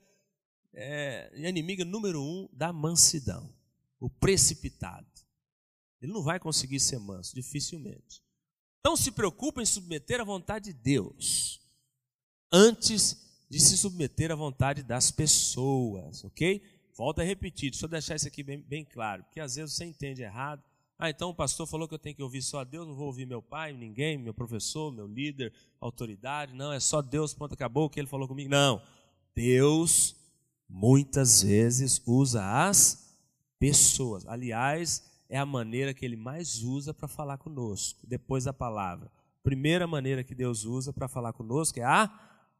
[0.73, 3.49] é, inimiga número um da mansidão.
[4.01, 5.08] O precipitado.
[6.01, 8.21] Ele não vai conseguir ser manso, dificilmente.
[8.79, 11.59] Então se preocupa em submeter à vontade de Deus
[12.51, 13.17] antes
[13.49, 16.61] de se submeter à vontade das pessoas, ok?
[16.95, 19.85] Volto a repetir, deixa eu deixar isso aqui bem, bem claro, porque às vezes você
[19.85, 20.63] entende errado,
[21.01, 23.25] Ah, então o pastor falou que eu tenho que ouvir só Deus, não vou ouvir
[23.25, 26.53] meu pai, ninguém, meu professor, meu líder, autoridade.
[26.53, 28.49] Não, é só Deus, ponto, acabou o que ele falou comigo.
[28.49, 28.81] Não.
[29.33, 30.13] Deus
[30.67, 33.15] muitas vezes usa as
[33.57, 34.27] pessoas.
[34.27, 39.11] Aliás, é a maneira que ele mais usa para falar conosco, depois da palavra.
[39.43, 42.07] Primeira maneira que Deus usa para falar conosco é a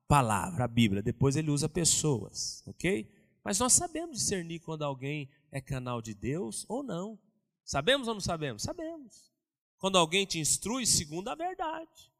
[0.08, 1.01] palavra, a Bíblia.
[1.01, 3.12] Depois ele usa pessoas, ok?
[3.43, 7.19] Mas nós sabemos discernir quando alguém é canal de Deus ou não.
[7.65, 8.62] Sabemos ou não sabemos?
[8.62, 9.32] Sabemos.
[9.77, 12.12] Quando alguém te instrui segundo a verdade.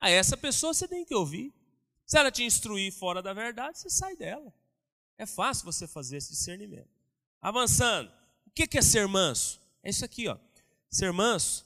[0.00, 1.52] A essa pessoa você tem que ouvir.
[2.06, 4.52] Se ela te instruir fora da verdade, você sai dela.
[5.16, 6.90] É fácil você fazer esse discernimento.
[7.40, 8.10] Avançando.
[8.46, 9.63] O que é ser manso?
[9.84, 10.38] É isso aqui, ó.
[10.90, 11.64] Ser manso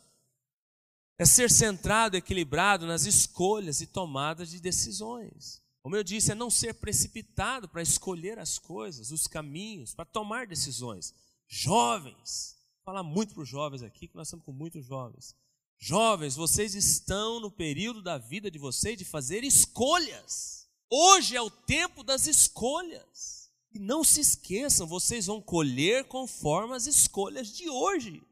[1.19, 5.63] é ser centrado, equilibrado nas escolhas e tomadas de decisões.
[5.83, 10.47] Como eu disse, é não ser precipitado para escolher as coisas, os caminhos, para tomar
[10.47, 11.15] decisões.
[11.47, 15.35] Jovens, vou falar muito para os jovens aqui, que nós estamos com muitos jovens.
[15.79, 20.69] Jovens, vocês estão no período da vida de vocês de fazer escolhas.
[20.91, 23.38] Hoje é o tempo das escolhas.
[23.73, 28.23] E não se esqueçam, vocês vão colher conforme as escolhas de hoje.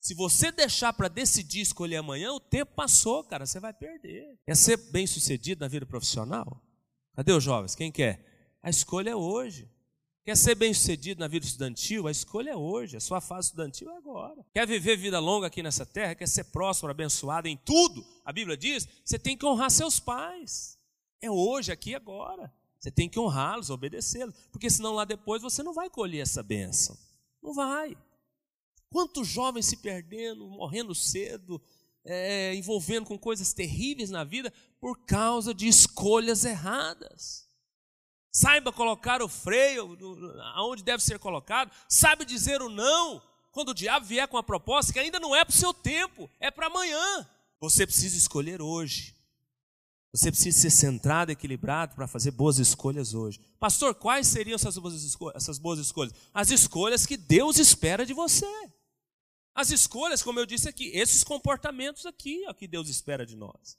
[0.00, 4.38] Se você deixar para decidir escolher amanhã, o tempo passou, cara, você vai perder.
[4.46, 6.62] Quer ser bem sucedido na vida profissional?
[7.14, 7.74] Cadê os jovens?
[7.74, 8.24] Quem quer?
[8.62, 9.68] A escolha é hoje.
[10.24, 12.06] Quer ser bem sucedido na vida estudantil?
[12.08, 12.96] A escolha é hoje.
[12.96, 14.44] A sua fase estudantil é agora.
[14.52, 16.16] Quer viver vida longa aqui nessa terra?
[16.16, 18.04] Quer ser próspero, abençoado em tudo?
[18.24, 20.78] A Bíblia diz: você tem que honrar seus pais.
[21.20, 22.52] É hoje, aqui agora.
[22.86, 24.32] Você tem que honrá-los, obedecê-los.
[24.52, 26.96] Porque senão lá depois você não vai colher essa bênção.
[27.42, 27.96] Não vai.
[28.88, 31.60] Quantos jovens se perdendo, morrendo cedo,
[32.04, 37.50] é, envolvendo com coisas terríveis na vida por causa de escolhas erradas.
[38.30, 39.98] Saiba colocar o freio
[40.54, 43.20] aonde deve ser colocado, sabe dizer o não
[43.50, 46.30] quando o diabo vier com a proposta que ainda não é para o seu tempo,
[46.38, 47.28] é para amanhã.
[47.58, 49.15] Você precisa escolher hoje.
[50.16, 53.38] Você precisa ser centrado, equilibrado para fazer boas escolhas hoje.
[53.58, 56.14] Pastor, quais seriam essas boas, escolhas, essas boas escolhas?
[56.32, 58.46] As escolhas que Deus espera de você.
[59.54, 63.78] As escolhas, como eu disse aqui, esses comportamentos aqui, ó, que Deus espera de nós.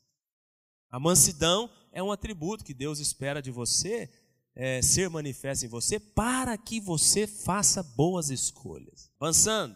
[0.92, 4.08] A mansidão é um atributo que Deus espera de você
[4.54, 9.12] é, ser manifesto em você para que você faça boas escolhas.
[9.20, 9.76] Avançando.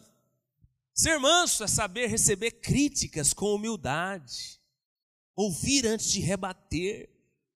[0.94, 4.61] Ser manso é saber receber críticas com humildade,
[5.36, 7.10] ouvir antes de rebater,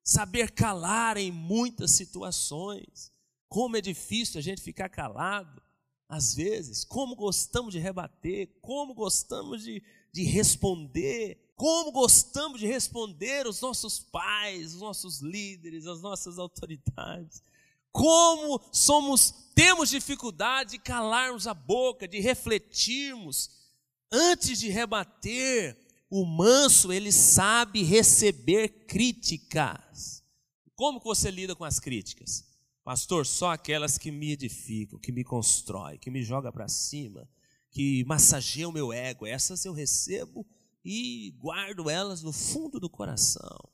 [0.04, 3.12] saber calar em muitas situações.
[3.48, 5.62] Como é difícil a gente ficar calado
[6.08, 13.48] às vezes, como gostamos de rebater, como gostamos de, de responder, como gostamos de responder
[13.48, 17.42] os nossos pais, os nossos líderes, as nossas autoridades.
[17.92, 23.50] Como somos, temos dificuldade de calarmos a boca, de refletirmos
[24.12, 25.85] antes de rebater.
[26.17, 30.23] O manso, ele sabe receber críticas.
[30.73, 32.47] Como que você lida com as críticas?
[32.86, 37.28] Pastor, só aquelas que me edificam, que me constroem, que me jogam para cima,
[37.69, 40.47] que massageiam o meu ego, essas eu recebo
[40.86, 43.69] e guardo elas no fundo do coração.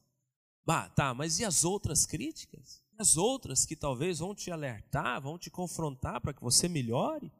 [0.65, 2.81] Bah, tá, mas e as outras críticas?
[2.97, 7.31] As outras que talvez vão te alertar, vão te confrontar para que você melhore?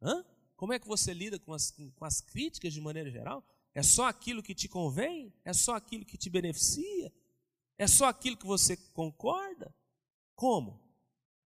[0.00, 0.24] Hã?
[0.56, 3.44] Como é que você lida com as, com as críticas de maneira geral?
[3.74, 5.32] É só aquilo que te convém?
[5.44, 7.12] É só aquilo que te beneficia?
[7.78, 9.74] É só aquilo que você concorda?
[10.34, 10.80] Como?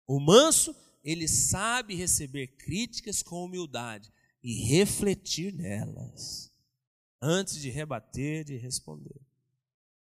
[0.06, 6.52] O manso, ele sabe receber críticas com humildade e refletir nelas,
[7.20, 9.20] antes de rebater, de responder.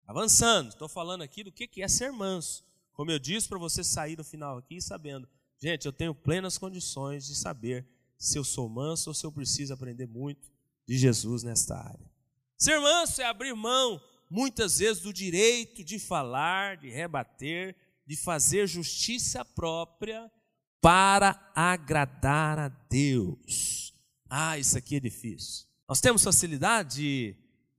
[0.06, 2.64] Avançando, estou falando aqui do que é ser manso.
[2.92, 7.26] Como eu disse para você sair no final aqui sabendo, gente, eu tenho plenas condições
[7.26, 10.53] de saber se eu sou manso ou se eu preciso aprender muito
[10.86, 12.10] de Jesus nesta área.
[12.58, 18.66] Ser manso é abrir mão, muitas vezes, do direito de falar, de rebater, de fazer
[18.66, 20.30] justiça própria
[20.80, 23.94] para agradar a Deus.
[24.28, 25.66] Ah, isso aqui é difícil.
[25.88, 27.36] Nós temos facilidade de,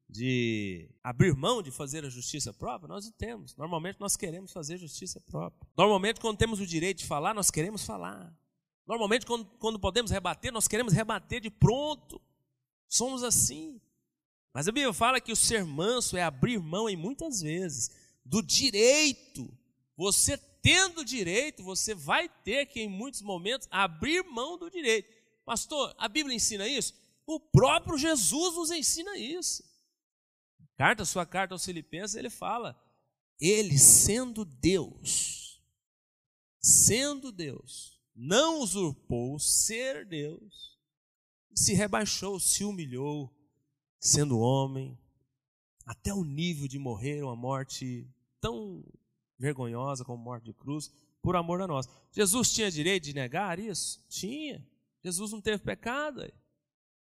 [0.09, 2.87] de abrir mão de fazer a justiça própria?
[2.87, 3.55] Nós temos.
[3.55, 5.67] Normalmente nós queremos fazer justiça própria.
[5.77, 8.33] Normalmente, quando temos o direito de falar, nós queremos falar.
[8.87, 12.21] Normalmente, quando, quando podemos rebater, nós queremos rebater de pronto.
[12.87, 13.81] Somos assim.
[14.53, 17.91] Mas a Bíblia fala que o ser manso é abrir mão, em muitas vezes,
[18.23, 19.51] do direito
[19.97, 25.09] você tendo direito, você vai ter que, em muitos momentos, abrir mão do direito.
[25.45, 26.93] Pastor, a Bíblia ensina isso?
[27.25, 29.63] O próprio Jesus nos ensina isso.
[30.75, 32.75] Carta, sua carta aos Filipenses, ele fala:
[33.39, 35.63] Ele sendo Deus,
[36.59, 40.74] sendo Deus, não usurpou ser Deus.
[41.55, 43.33] Se rebaixou, se humilhou,
[43.99, 44.97] sendo homem,
[45.85, 48.07] até o nível de morrer uma morte
[48.41, 48.83] tão
[49.39, 50.91] vergonhosa como morte de cruz,
[51.21, 51.87] por amor a nós.
[52.11, 54.03] Jesus tinha direito de negar isso?
[54.09, 54.65] Tinha.
[55.03, 56.21] Jesus não teve pecado.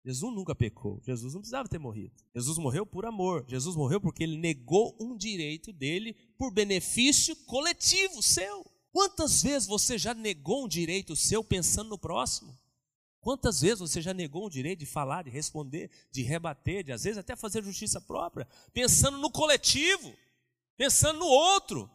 [0.06, 1.02] Jesus nunca pecou.
[1.04, 2.14] Jesus não precisava ter morrido.
[2.36, 3.46] Jesus morreu por amor.
[3.48, 8.70] Jesus morreu porque ele negou um direito dele por benefício coletivo seu.
[8.91, 12.58] Quantas vezes você já negou um direito seu pensando no próximo?
[13.24, 17.05] Quantas vezes você já negou o direito de falar, de responder, de rebater, de às
[17.05, 20.13] vezes até fazer justiça própria, pensando no coletivo,
[20.76, 21.89] pensando no outro,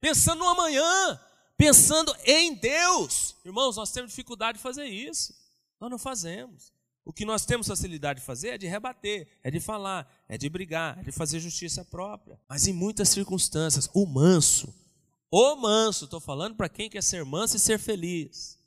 [0.00, 1.20] pensando no amanhã,
[1.56, 3.34] pensando em Deus?
[3.44, 5.34] Irmãos, nós temos dificuldade de fazer isso.
[5.80, 6.72] Nós não fazemos.
[7.04, 10.48] O que nós temos facilidade de fazer é de rebater, é de falar, é de
[10.48, 12.40] brigar, é de fazer justiça própria.
[12.48, 14.72] Mas em muitas circunstâncias, o manso,
[15.28, 18.59] o manso, estou falando para quem quer ser manso e ser feliz.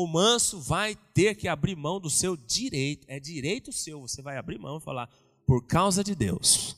[0.00, 4.38] O manso vai ter que abrir mão do seu direito, é direito seu, você vai
[4.38, 5.10] abrir mão e falar,
[5.46, 6.74] por causa de Deus,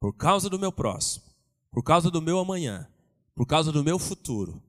[0.00, 1.24] por causa do meu próximo,
[1.70, 2.90] por causa do meu amanhã,
[3.32, 4.60] por causa do meu futuro,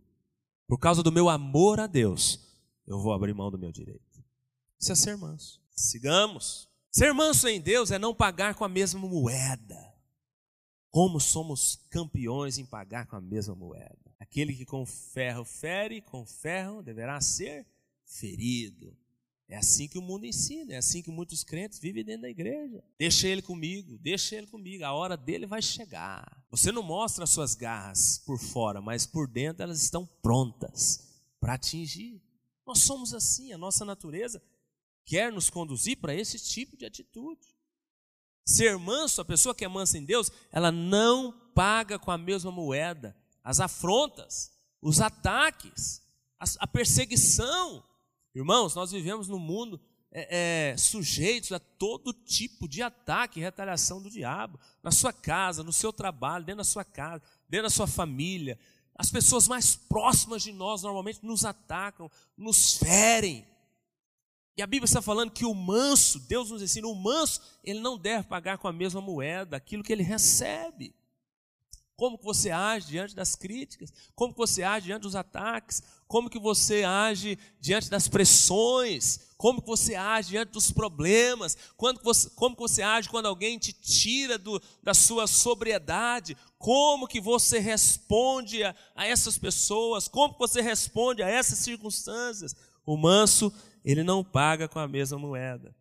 [0.68, 2.40] por causa do meu amor a Deus,
[2.86, 4.24] eu vou abrir mão do meu direito.
[4.80, 5.60] Isso é ser manso.
[5.76, 6.70] Sigamos.
[6.92, 9.96] Ser manso em Deus é não pagar com a mesma moeda.
[10.92, 14.11] Como somos campeões em pagar com a mesma moeda.
[14.22, 17.66] Aquele que com ferro fere, com ferro deverá ser
[18.06, 18.96] ferido.
[19.50, 22.84] É assim que o mundo ensina, é assim que muitos crentes vivem dentro da igreja.
[23.00, 26.46] Deixa ele comigo, deixa ele comigo, a hora dele vai chegar.
[26.52, 31.04] Você não mostra as suas garras por fora, mas por dentro elas estão prontas
[31.40, 32.22] para atingir.
[32.64, 34.40] Nós somos assim, a nossa natureza
[35.04, 37.42] quer nos conduzir para esse tipo de atitude.
[38.46, 42.52] Ser manso, a pessoa que é mansa em Deus, ela não paga com a mesma
[42.52, 46.02] moeda as afrontas, os ataques,
[46.60, 47.84] a perseguição.
[48.34, 49.80] Irmãos, nós vivemos num mundo
[50.12, 55.64] é, é, sujeitos a todo tipo de ataque e retaliação do diabo, na sua casa,
[55.64, 58.60] no seu trabalho, dentro da sua casa, dentro da sua família.
[58.96, 63.48] As pessoas mais próximas de nós normalmente nos atacam, nos ferem.
[64.58, 67.98] E a Bíblia está falando que o manso, Deus nos ensina, o manso, ele não
[67.98, 70.94] deve pagar com a mesma moeda aquilo que ele recebe.
[72.02, 73.94] Como que você age diante das críticas?
[74.16, 75.84] Como que você age diante dos ataques?
[76.08, 79.20] Como que você age diante das pressões?
[79.38, 81.56] Como que você age diante dos problemas?
[81.78, 86.36] Quando você, como que você age quando alguém te tira do, da sua sobriedade?
[86.58, 90.08] Como que você responde a, a essas pessoas?
[90.08, 92.56] Como que você responde a essas circunstâncias?
[92.84, 93.54] O manso
[93.86, 95.76] ele não paga com a mesma moeda.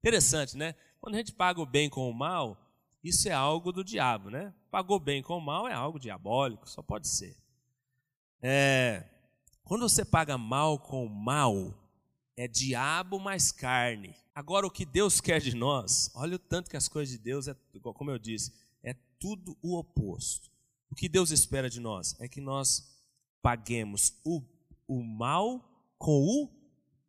[0.00, 0.74] Interessante, né?
[1.00, 2.58] Quando a gente paga o bem com o mal,
[3.04, 4.52] isso é algo do diabo, né?
[4.74, 7.36] Pagou bem com o mal é algo diabólico, só pode ser.
[8.42, 9.08] É,
[9.62, 11.72] quando você paga mal com o mal,
[12.36, 14.16] é diabo mais carne.
[14.34, 17.46] Agora, o que Deus quer de nós, olha o tanto que as coisas de Deus,
[17.46, 17.54] é,
[17.94, 18.52] como eu disse,
[18.82, 20.50] é tudo o oposto.
[20.90, 22.98] O que Deus espera de nós é que nós
[23.40, 24.42] paguemos o,
[24.88, 26.50] o mal com o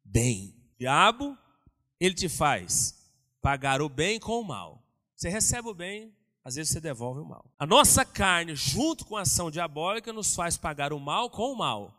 [0.03, 0.55] bem.
[0.77, 1.35] Diabo,
[1.99, 3.09] ele te faz
[3.41, 4.87] pagar o bem com o mal.
[5.15, 6.13] Você recebe o bem,
[6.45, 7.43] às vezes você devolve o mal.
[7.57, 11.57] A nossa carne, junto com a ação diabólica, nos faz pagar o mal com o
[11.57, 11.91] mal.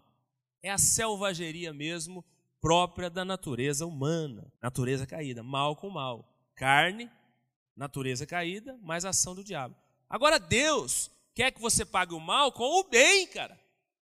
[0.63, 2.25] É a selvageria mesmo
[2.61, 6.33] própria da natureza humana, natureza caída, mal com mal.
[6.55, 7.11] Carne,
[7.77, 9.75] natureza caída, mais ação do diabo.
[10.09, 13.61] Agora Deus quer que você pague o mal com o bem, cara.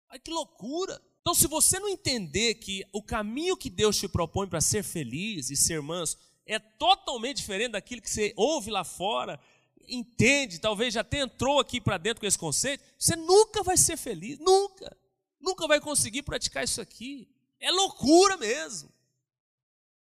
[0.10, 1.02] Ai que loucura!
[1.20, 5.50] Então, se você não entender que o caminho que Deus te propõe para ser feliz
[5.50, 9.40] e ser manso é totalmente diferente daquilo que você ouve lá fora,
[9.88, 13.98] entende, talvez já até entrou aqui para dentro com esse conceito, você nunca vai ser
[13.98, 14.96] feliz, nunca.
[15.40, 17.30] Nunca vai conseguir praticar isso aqui.
[17.60, 18.90] É loucura mesmo.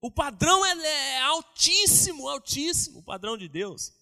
[0.02, 3.94] O padrão é, altíssimo, altíssimo, o padrão de Deus.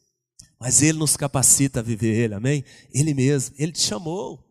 [0.59, 2.63] Mas Ele nos capacita a viver Ele, amém?
[2.93, 4.43] Ele mesmo, Ele te chamou.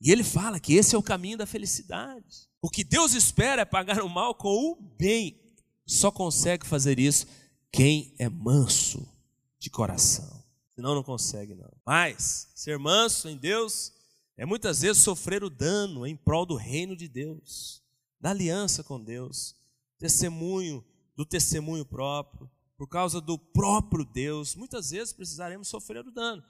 [0.00, 2.48] E ele fala que esse é o caminho da felicidade.
[2.60, 5.40] O que Deus espera é pagar o mal com o bem.
[5.86, 7.26] Só consegue fazer isso
[7.72, 9.13] quem é manso
[9.64, 10.44] de coração.
[10.74, 11.72] Senão não consegue, não.
[11.86, 13.92] Mas ser manso em Deus
[14.36, 17.82] é muitas vezes sofrer o dano em prol do reino de Deus,
[18.20, 19.56] da aliança com Deus,
[19.98, 20.84] testemunho
[21.16, 24.54] do testemunho próprio, por causa do próprio Deus.
[24.54, 26.44] Muitas vezes precisaremos sofrer o dano.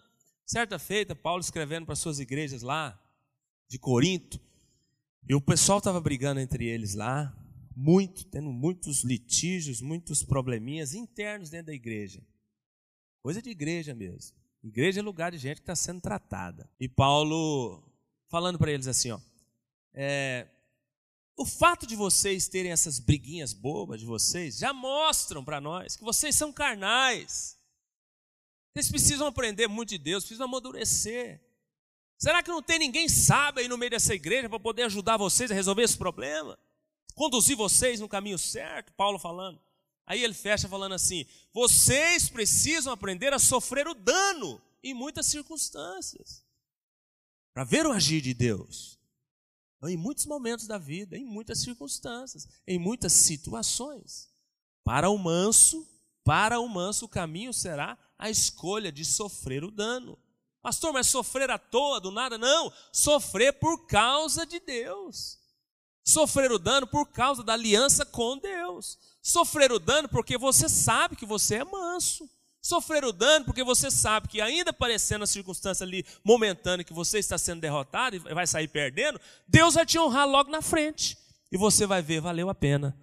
[0.44, 3.00] Certa feita, Paulo escrevendo para suas igrejas lá,
[3.68, 4.40] de Corinto,
[5.28, 7.32] e o pessoal estava brigando entre eles lá,
[7.76, 12.22] muito, tendo muitos litígios, muitos probleminhas internos dentro da igreja.
[13.24, 14.36] Coisa de igreja mesmo.
[14.62, 16.68] Igreja é lugar de gente que está sendo tratada.
[16.78, 17.82] E Paulo
[18.28, 19.20] falando para eles assim, ó,
[19.94, 20.46] é,
[21.34, 26.04] O fato de vocês terem essas briguinhas bobas de vocês já mostram para nós que
[26.04, 27.58] vocês são carnais.
[28.74, 31.40] Vocês precisam aprender muito de Deus, precisam amadurecer.
[32.18, 35.50] Será que não tem ninguém sábio aí no meio dessa igreja para poder ajudar vocês
[35.50, 36.58] a resolver esse problema?
[37.14, 38.92] Conduzir vocês no caminho certo?
[38.92, 39.63] Paulo falando.
[40.06, 46.44] Aí ele fecha falando assim: vocês precisam aprender a sofrer o dano em muitas circunstâncias,
[47.52, 48.98] para ver o agir de Deus.
[49.82, 54.30] Em muitos momentos da vida, em muitas circunstâncias, em muitas situações.
[54.82, 55.86] Para o manso,
[56.24, 60.18] para o manso, o caminho será a escolha de sofrer o dano.
[60.62, 62.38] Pastor, mas sofrer à toa, do nada?
[62.38, 65.38] Não, sofrer por causa de Deus.
[66.04, 68.98] Sofrer o dano por causa da aliança com Deus.
[69.22, 72.28] Sofrer o dano porque você sabe que você é manso.
[72.60, 77.18] Sofrer o dano porque você sabe que, ainda parecendo a circunstância ali momentânea que você
[77.18, 81.16] está sendo derrotado e vai sair perdendo, Deus vai te honrar logo na frente.
[81.50, 82.98] E você vai ver, valeu a pena.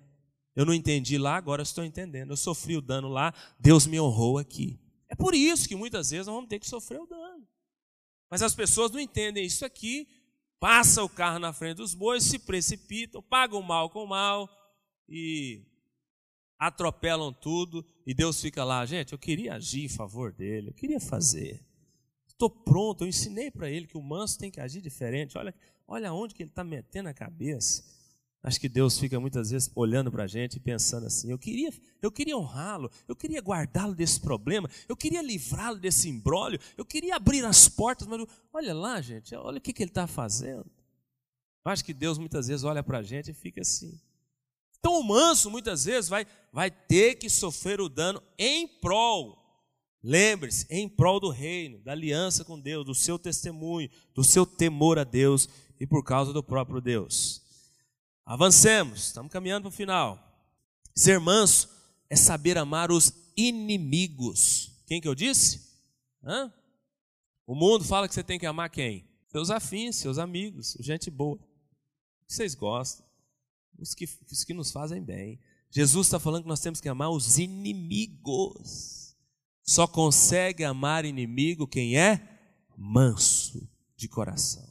[0.56, 2.32] Eu não entendi lá, agora estou entendendo.
[2.32, 4.80] Eu sofri o dano lá, Deus me honrou aqui.
[5.08, 7.47] É por isso que muitas vezes nós vamos ter que sofrer o dano.
[8.30, 10.08] Mas as pessoas não entendem isso aqui,
[10.62, 14.47] passa o carro na frente dos bois, se precipitam, pagam mal com mal
[15.09, 15.66] e
[16.59, 20.99] atropelam tudo e Deus fica lá, gente, eu queria agir em favor dele, eu queria
[20.99, 21.66] fazer.
[22.28, 25.36] Estou pronto, eu ensinei para ele que o manso tem que agir diferente.
[25.36, 25.53] Olha,
[25.88, 27.84] olha onde que ele está metendo a cabeça.
[28.44, 31.72] Acho que Deus fica muitas vezes olhando para a gente e pensando assim: eu queria,
[32.02, 37.16] eu queria honrá-lo, eu queria guardá-lo desse problema, eu queria livrá-lo desse embrólio, eu queria
[37.16, 40.66] abrir as portas, mas olha lá, gente, olha o que, que ele está fazendo.
[41.64, 44.00] Eu acho que Deus muitas vezes olha para a gente e fica assim.
[44.80, 49.38] Então o manso muitas vezes vai, vai ter que sofrer o dano em prol.
[50.04, 54.98] Lembre-se, em prol do reino, da aliança com Deus, do seu testemunho, do seu temor
[54.98, 55.48] a Deus
[55.80, 57.41] e por causa do próprio Deus.
[58.26, 60.19] Avancemos, estamos caminhando para o final.
[60.95, 61.69] Ser manso
[62.09, 64.84] é saber amar os inimigos.
[64.88, 65.61] Quem que eu disse?
[66.24, 66.53] Hã?
[67.45, 69.09] O mundo fala que você tem que amar quem?
[69.30, 71.38] Seus afins, seus amigos, gente boa.
[72.28, 73.05] Que vocês gostam?
[73.82, 75.39] os que, os que nos fazem bem.
[75.69, 79.15] Jesus está falando que nós temos que amar os inimigos.
[79.63, 82.39] Só consegue amar inimigo quem é
[82.78, 84.69] manso de coração.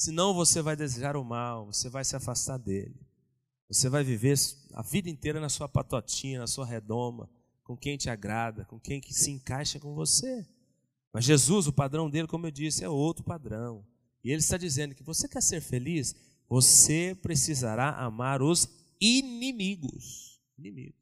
[0.00, 2.98] Senão você vai desejar o mal, você vai se afastar dele.
[3.68, 4.34] Você vai viver
[4.72, 7.28] a vida inteira na sua patotinha, na sua redoma,
[7.62, 10.48] com quem te agrada, com quem que se encaixa com você.
[11.12, 13.84] Mas Jesus, o padrão dele, como eu disse, é outro padrão.
[14.24, 16.16] E ele está dizendo que você quer ser feliz,
[16.48, 20.40] você precisará amar os inimigos.
[20.56, 20.98] Inimigos.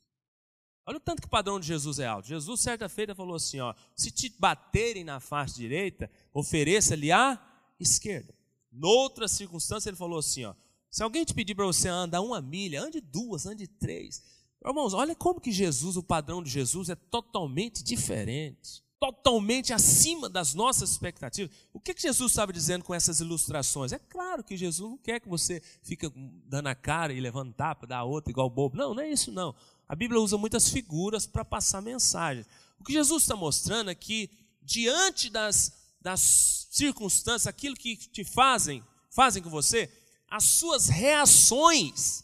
[0.85, 2.27] Olha o tanto que o padrão de Jesus é alto.
[2.27, 7.41] Jesus, certa feita, falou assim: ó, se te baterem na face direita, ofereça-lhe a
[7.79, 8.37] esquerda.
[8.79, 10.55] Noutra circunstância, ele falou assim: ó,
[10.91, 14.23] se alguém te pedir para você andar uma milha, ande duas, ande três.
[14.65, 20.55] Irmãos, olha como que Jesus, o padrão de Jesus, é totalmente diferente totalmente acima das
[20.55, 21.55] nossas expectativas.
[21.73, 23.93] O que, que Jesus estava dizendo com essas ilustrações?
[23.93, 26.11] É claro que Jesus não quer que você fique
[26.47, 28.77] dando a cara e levando tapa, dar a outra igual bobo.
[28.77, 29.55] Não, não é isso não.
[29.89, 32.47] A Bíblia usa muitas figuras para passar mensagens.
[32.79, 34.31] O que Jesus está mostrando é que
[34.63, 39.91] diante das, das circunstâncias, aquilo que te fazem, fazem com você,
[40.29, 42.23] as suas reações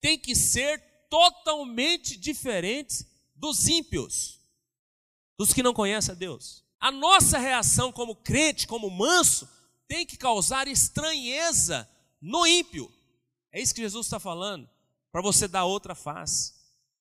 [0.00, 4.40] têm que ser totalmente diferentes dos ímpios
[5.38, 6.64] dos que não conhecem a Deus.
[6.78, 9.48] A nossa reação como crente, como manso,
[9.88, 11.88] tem que causar estranheza
[12.20, 12.92] no ímpio.
[13.50, 14.68] É isso que Jesus está falando,
[15.10, 16.54] para você dar outra face.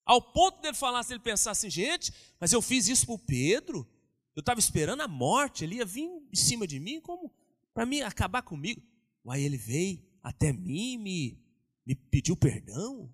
[0.03, 3.19] Ao ponto dele falar, se ele pensar assim, gente, mas eu fiz isso para o
[3.19, 3.87] Pedro,
[4.35, 7.31] eu estava esperando a morte, ele ia vir em cima de mim como
[7.73, 8.81] para mim acabar comigo.
[9.27, 11.39] Aí ele veio até mim, me,
[11.85, 13.13] me pediu perdão.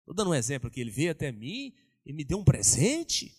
[0.00, 1.74] Estou dando um exemplo aqui, ele veio até mim
[2.04, 3.34] e me deu um presente.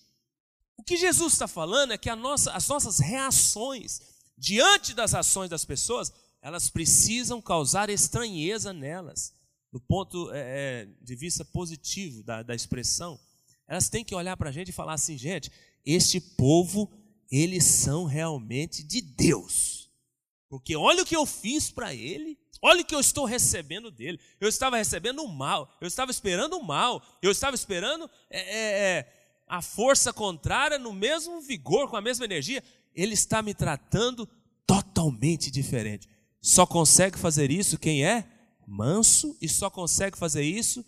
[0.78, 4.02] O que Jesus está falando é que nossa, as nossas reações
[4.38, 9.34] diante das ações das pessoas, elas precisam causar estranheza nelas,
[9.72, 13.20] do ponto é, é, de vista positivo da, da expressão.
[13.68, 15.52] Elas têm que olhar para a gente e falar assim, gente,
[15.86, 16.90] este povo,
[17.32, 19.92] eles são realmente de Deus.
[20.50, 24.20] Porque olha o que eu fiz para ele, olha o que eu estou recebendo dele.
[24.40, 28.98] Eu estava recebendo o mal, eu estava esperando o mal, eu estava esperando é, é,
[28.98, 29.14] é
[29.48, 32.64] a força contrária, no mesmo vigor, com a mesma energia,
[32.94, 34.28] ele está me tratando
[34.66, 36.08] totalmente diferente.
[36.40, 38.30] Só consegue fazer isso quem é
[38.68, 40.86] manso e só consegue fazer isso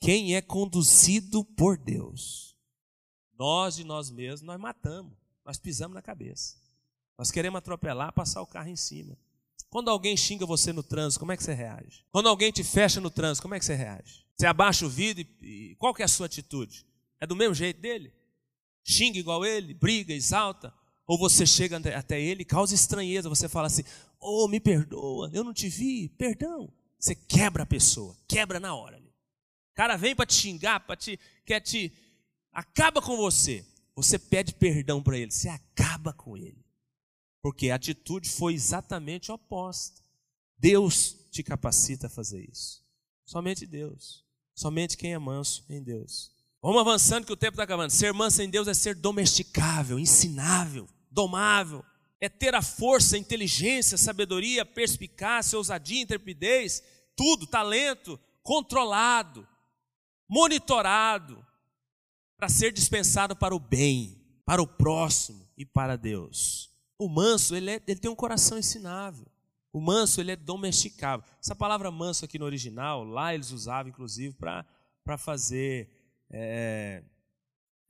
[0.00, 2.56] quem é conduzido por Deus.
[3.38, 5.16] Nós de nós mesmos, nós matamos,
[5.50, 6.54] nós pisamos na cabeça.
[7.18, 9.18] Nós queremos atropelar, passar o carro em cima.
[9.68, 12.04] Quando alguém xinga você no trânsito, como é que você reage?
[12.12, 14.24] Quando alguém te fecha no trânsito, como é que você reage?
[14.36, 16.86] Você abaixa o vidro e, e qual que é a sua atitude?
[17.20, 18.12] É do mesmo jeito dele?
[18.84, 20.72] Xinga igual ele, briga, exalta?
[21.04, 23.82] Ou você chega até ele, causa estranheza, você fala assim:
[24.20, 26.72] "Oh, me perdoa, eu não te vi, perdão".
[26.96, 28.98] Você quebra a pessoa, quebra na hora.
[28.98, 31.92] O cara vem para te xingar, para te quer te
[32.52, 33.64] acaba com você.
[34.02, 36.64] Você pede perdão para ele, você acaba com ele.
[37.42, 40.02] Porque a atitude foi exatamente oposta.
[40.58, 42.84] Deus te capacita a fazer isso.
[43.24, 44.24] Somente Deus.
[44.54, 46.32] Somente quem é manso em Deus.
[46.62, 47.90] Vamos avançando que o tempo está acabando.
[47.90, 51.82] Ser manso em Deus é ser domesticável, ensinável, domável.
[52.20, 56.82] É ter a força, a inteligência, a sabedoria, a perspicácia, a ousadia, a intrepidez,
[57.16, 59.48] tudo, talento, controlado,
[60.28, 61.44] monitorado,
[62.40, 66.70] para ser dispensado para o bem, para o próximo e para Deus.
[66.98, 69.26] O manso, ele, é, ele tem um coração ensinável.
[69.70, 71.24] O manso, ele é domesticável.
[71.38, 75.90] Essa palavra manso aqui no original, lá eles usavam inclusive para fazer
[76.30, 77.04] é,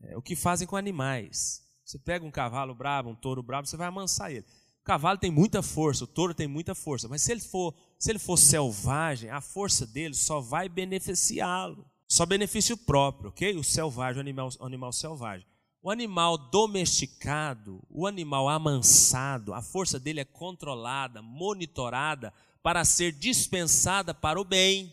[0.03, 1.65] é, o que fazem com animais.
[1.85, 4.47] Você pega um cavalo bravo, um touro bravo, você vai amansar ele.
[4.81, 8.11] O cavalo tem muita força, o touro tem muita força, mas se ele for, se
[8.11, 11.89] ele for selvagem, a força dele só vai beneficiá-lo.
[12.11, 13.57] Só benefício próprio, ok?
[13.57, 15.47] O selvagem, o animal, o animal selvagem.
[15.81, 22.35] O animal domesticado, o animal amansado, a força dele é controlada, monitorada
[22.65, 24.93] para ser dispensada para o bem,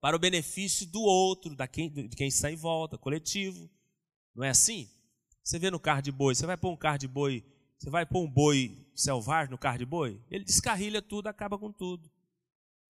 [0.00, 3.68] para o benefício do outro, de quem, de quem está em volta, coletivo.
[4.34, 4.88] Não é assim?
[5.42, 7.44] Você vê no carro de boi, você vai pôr um carro de boi,
[7.78, 11.70] você vai pôr um boi selvagem no carro de boi, ele descarrilha tudo, acaba com
[11.70, 12.10] tudo.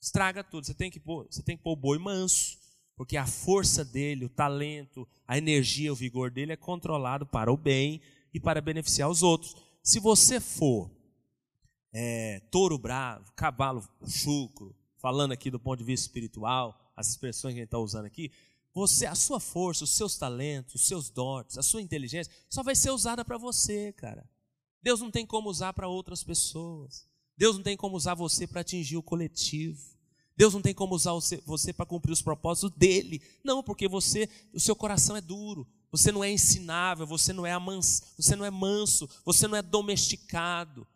[0.01, 0.67] Estraga tudo.
[0.67, 2.63] Você tem que pôr, você tem que pôr o boi manso
[2.97, 7.57] porque a força dele, o talento, a energia, o vigor dele é controlado para o
[7.57, 8.01] bem
[8.33, 9.57] e para beneficiar os outros.
[9.83, 10.91] Se você for
[11.93, 17.61] é, touro bravo, cavalo chucro, falando aqui do ponto de vista espiritual, as expressões que
[17.61, 18.31] a gente está usando aqui,
[18.73, 22.75] você, a sua força, os seus talentos, os seus dotes, a sua inteligência, só vai
[22.75, 24.29] ser usada para você, cara.
[24.83, 27.09] Deus não tem como usar para outras pessoas.
[27.37, 29.94] Deus não tem como usar você para atingir o coletivo.
[30.37, 31.13] Deus não tem como usar
[31.47, 33.23] você para cumprir os propósitos dele.
[33.43, 35.67] Não, porque você, o seu coração é duro.
[35.93, 39.63] Você não é ensinável, você não é amans, você não é manso, você não é
[39.63, 40.87] domesticado.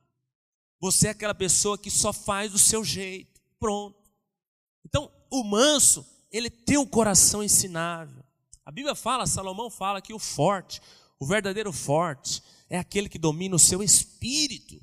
[0.81, 3.41] Você é aquela pessoa que só faz do seu jeito.
[3.61, 4.11] Pronto.
[4.85, 8.25] Então, o manso, ele tem um coração ensinável.
[8.65, 10.81] A Bíblia fala, Salomão fala que o forte,
[11.19, 14.79] o verdadeiro forte, é aquele que domina o seu espírito,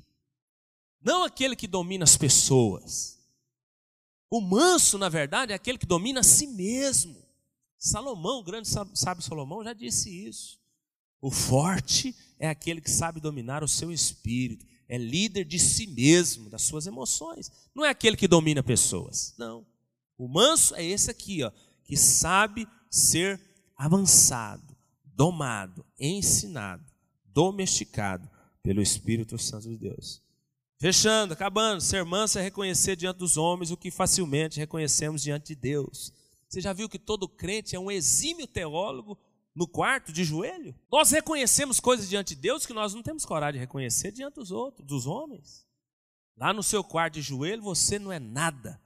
[1.00, 3.15] não aquele que domina as pessoas.
[4.30, 7.24] O manso, na verdade, é aquele que domina a si mesmo.
[7.78, 10.58] Salomão, o grande sábio Salomão, já disse isso.
[11.20, 16.48] O forte é aquele que sabe dominar o seu espírito, é líder de si mesmo,
[16.48, 17.50] das suas emoções.
[17.74, 19.66] Não é aquele que domina pessoas, não.
[20.18, 21.50] O manso é esse aqui, ó,
[21.84, 23.40] que sabe ser
[23.76, 26.84] avançado, domado, ensinado,
[27.24, 28.28] domesticado
[28.62, 30.22] pelo Espírito Santo de Deus.
[30.78, 35.54] Fechando, acabando, ser manso é reconhecer diante dos homens o que facilmente reconhecemos diante de
[35.54, 36.12] Deus.
[36.48, 39.18] Você já viu que todo crente é um exímio teólogo
[39.54, 40.74] no quarto de joelho?
[40.92, 44.50] Nós reconhecemos coisas diante de Deus que nós não temos coragem de reconhecer diante dos
[44.50, 45.66] outros, dos homens.
[46.36, 48.78] Lá no seu quarto de joelho você não é nada.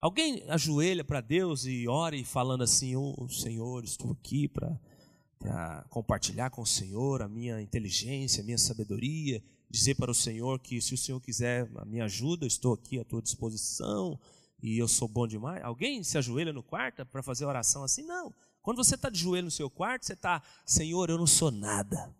[0.00, 6.48] Alguém ajoelha para Deus e ora e falando assim: oh, Senhor, estou aqui para compartilhar
[6.48, 9.42] com o Senhor a minha inteligência, a minha sabedoria
[9.76, 13.04] dizer para o Senhor que se o Senhor quiser a minha ajuda, estou aqui à
[13.04, 14.18] tua disposição
[14.62, 15.62] e eu sou bom demais.
[15.62, 18.02] Alguém se ajoelha no quarto para fazer oração assim?
[18.02, 18.32] Não.
[18.62, 22.12] Quando você está de joelho no seu quarto, você está, Senhor, eu não sou nada.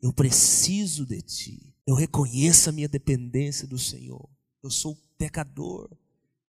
[0.00, 1.74] Eu preciso de ti.
[1.86, 4.28] Eu reconheço a minha dependência do Senhor.
[4.62, 5.90] Eu sou pecador.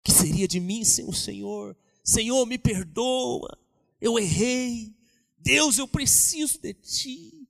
[0.04, 1.74] Que seria de mim sem o Senhor?
[2.04, 3.58] Senhor, me perdoa.
[4.00, 4.94] Eu errei.
[5.38, 7.41] Deus, eu preciso de ti.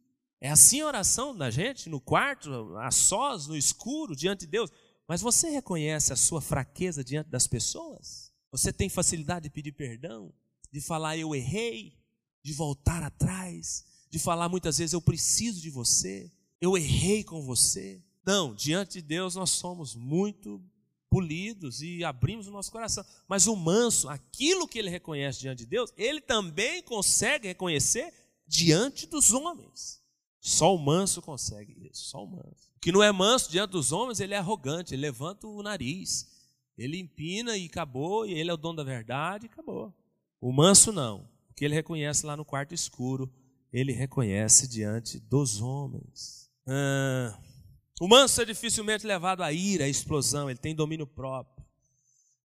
[0.43, 4.73] É assim a oração da gente, no quarto, a sós, no escuro, diante de Deus.
[5.07, 8.33] Mas você reconhece a sua fraqueza diante das pessoas?
[8.51, 10.35] Você tem facilidade de pedir perdão?
[10.73, 11.97] De falar eu errei?
[12.43, 13.85] De voltar atrás?
[14.11, 16.33] De falar muitas vezes eu preciso de você?
[16.61, 18.03] Eu errei com você?
[18.27, 20.61] Não, diante de Deus nós somos muito
[21.09, 23.07] polidos e abrimos o nosso coração.
[23.29, 28.13] Mas o manso, aquilo que ele reconhece diante de Deus, ele também consegue reconhecer
[28.45, 30.02] diante dos homens.
[30.45, 32.73] Só o manso consegue isso, só o manso.
[32.77, 36.29] O que não é manso diante dos homens, ele é arrogante, ele levanta o nariz,
[36.77, 39.95] ele empina e acabou, e ele é o dono da verdade e acabou.
[40.41, 43.33] O manso não, porque ele reconhece lá no quarto escuro,
[43.73, 46.51] ele reconhece diante dos homens.
[46.67, 47.39] Ah,
[48.01, 51.65] O manso é dificilmente levado à ira, à explosão, ele tem domínio próprio.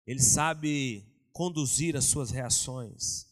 [0.05, 3.25] Ele sabe conduzir as suas reações.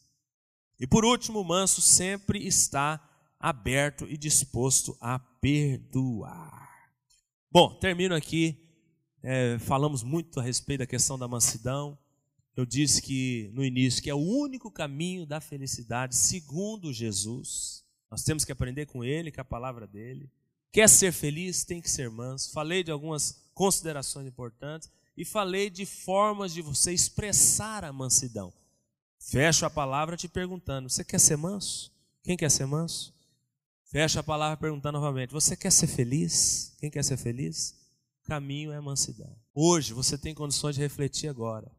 [0.79, 3.12] E por último, o manso sempre está
[3.43, 6.63] aberto e disposto a perdoar.
[7.51, 8.57] Bom, termino aqui.
[9.21, 11.97] É, falamos muito a respeito da questão da mansidão.
[12.55, 17.83] Eu disse que no início que é o único caminho da felicidade, segundo Jesus.
[18.09, 20.31] Nós temos que aprender com Ele, com a palavra dele.
[20.71, 22.49] Quer ser feliz, tem que ser manso.
[22.53, 28.53] Falei de algumas considerações importantes e falei de formas de você expressar a mansidão.
[29.19, 31.91] Fecho a palavra te perguntando: você quer ser manso?
[32.23, 33.12] Quem quer ser manso?
[33.93, 36.75] Fecho a palavra perguntando novamente: você quer ser feliz?
[36.79, 37.75] Quem quer ser feliz?
[38.23, 39.37] Caminho é mansidão.
[39.53, 41.71] Hoje você tem condições de refletir agora.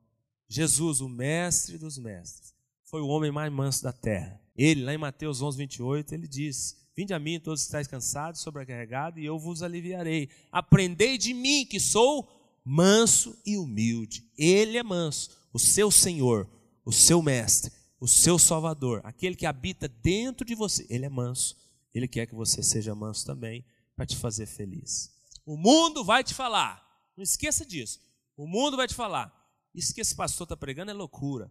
[0.49, 2.55] Jesus, o mestre dos mestres,
[2.85, 4.41] foi o homem mais manso da terra.
[4.55, 9.21] Ele, lá em Mateus 11, 28, ele diz: Vinde a mim, todos estáis cansados, sobrecarregados,
[9.21, 10.29] e eu vos aliviarei.
[10.53, 14.25] Aprendei de mim, que sou manso e humilde.
[14.39, 16.49] Ele é manso, o seu Senhor,
[16.85, 20.87] o seu mestre, o seu Salvador, aquele que habita dentro de você.
[20.89, 21.64] Ele é manso.
[21.95, 23.65] Ele quer que você seja manso também
[23.95, 25.11] para te fazer feliz.
[25.47, 26.83] O mundo vai te falar,
[27.17, 28.01] não esqueça disso.
[28.37, 29.33] O mundo vai te falar,
[29.75, 31.51] isso que esse pastor está pregando é loucura,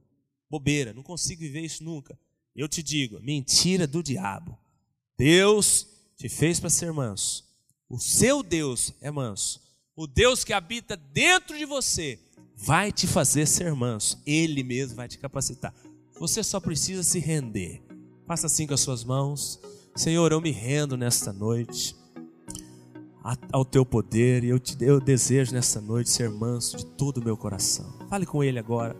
[0.49, 2.19] bobeira, não consigo viver isso nunca.
[2.55, 4.57] Eu te digo, mentira do diabo.
[5.17, 5.87] Deus
[6.17, 7.43] te fez para ser manso.
[7.89, 9.61] O seu Deus é manso.
[9.95, 12.19] O Deus que habita dentro de você
[12.55, 14.21] vai te fazer ser manso.
[14.25, 15.73] Ele mesmo vai te capacitar.
[16.19, 17.83] Você só precisa se render.
[18.25, 19.59] Faça assim com as suas mãos.
[19.95, 21.95] Senhor, eu me rendo nesta noite
[23.51, 27.23] ao teu poder e eu te eu desejo nesta noite ser manso de todo o
[27.23, 27.85] meu coração.
[28.09, 28.95] Fale com ele agora.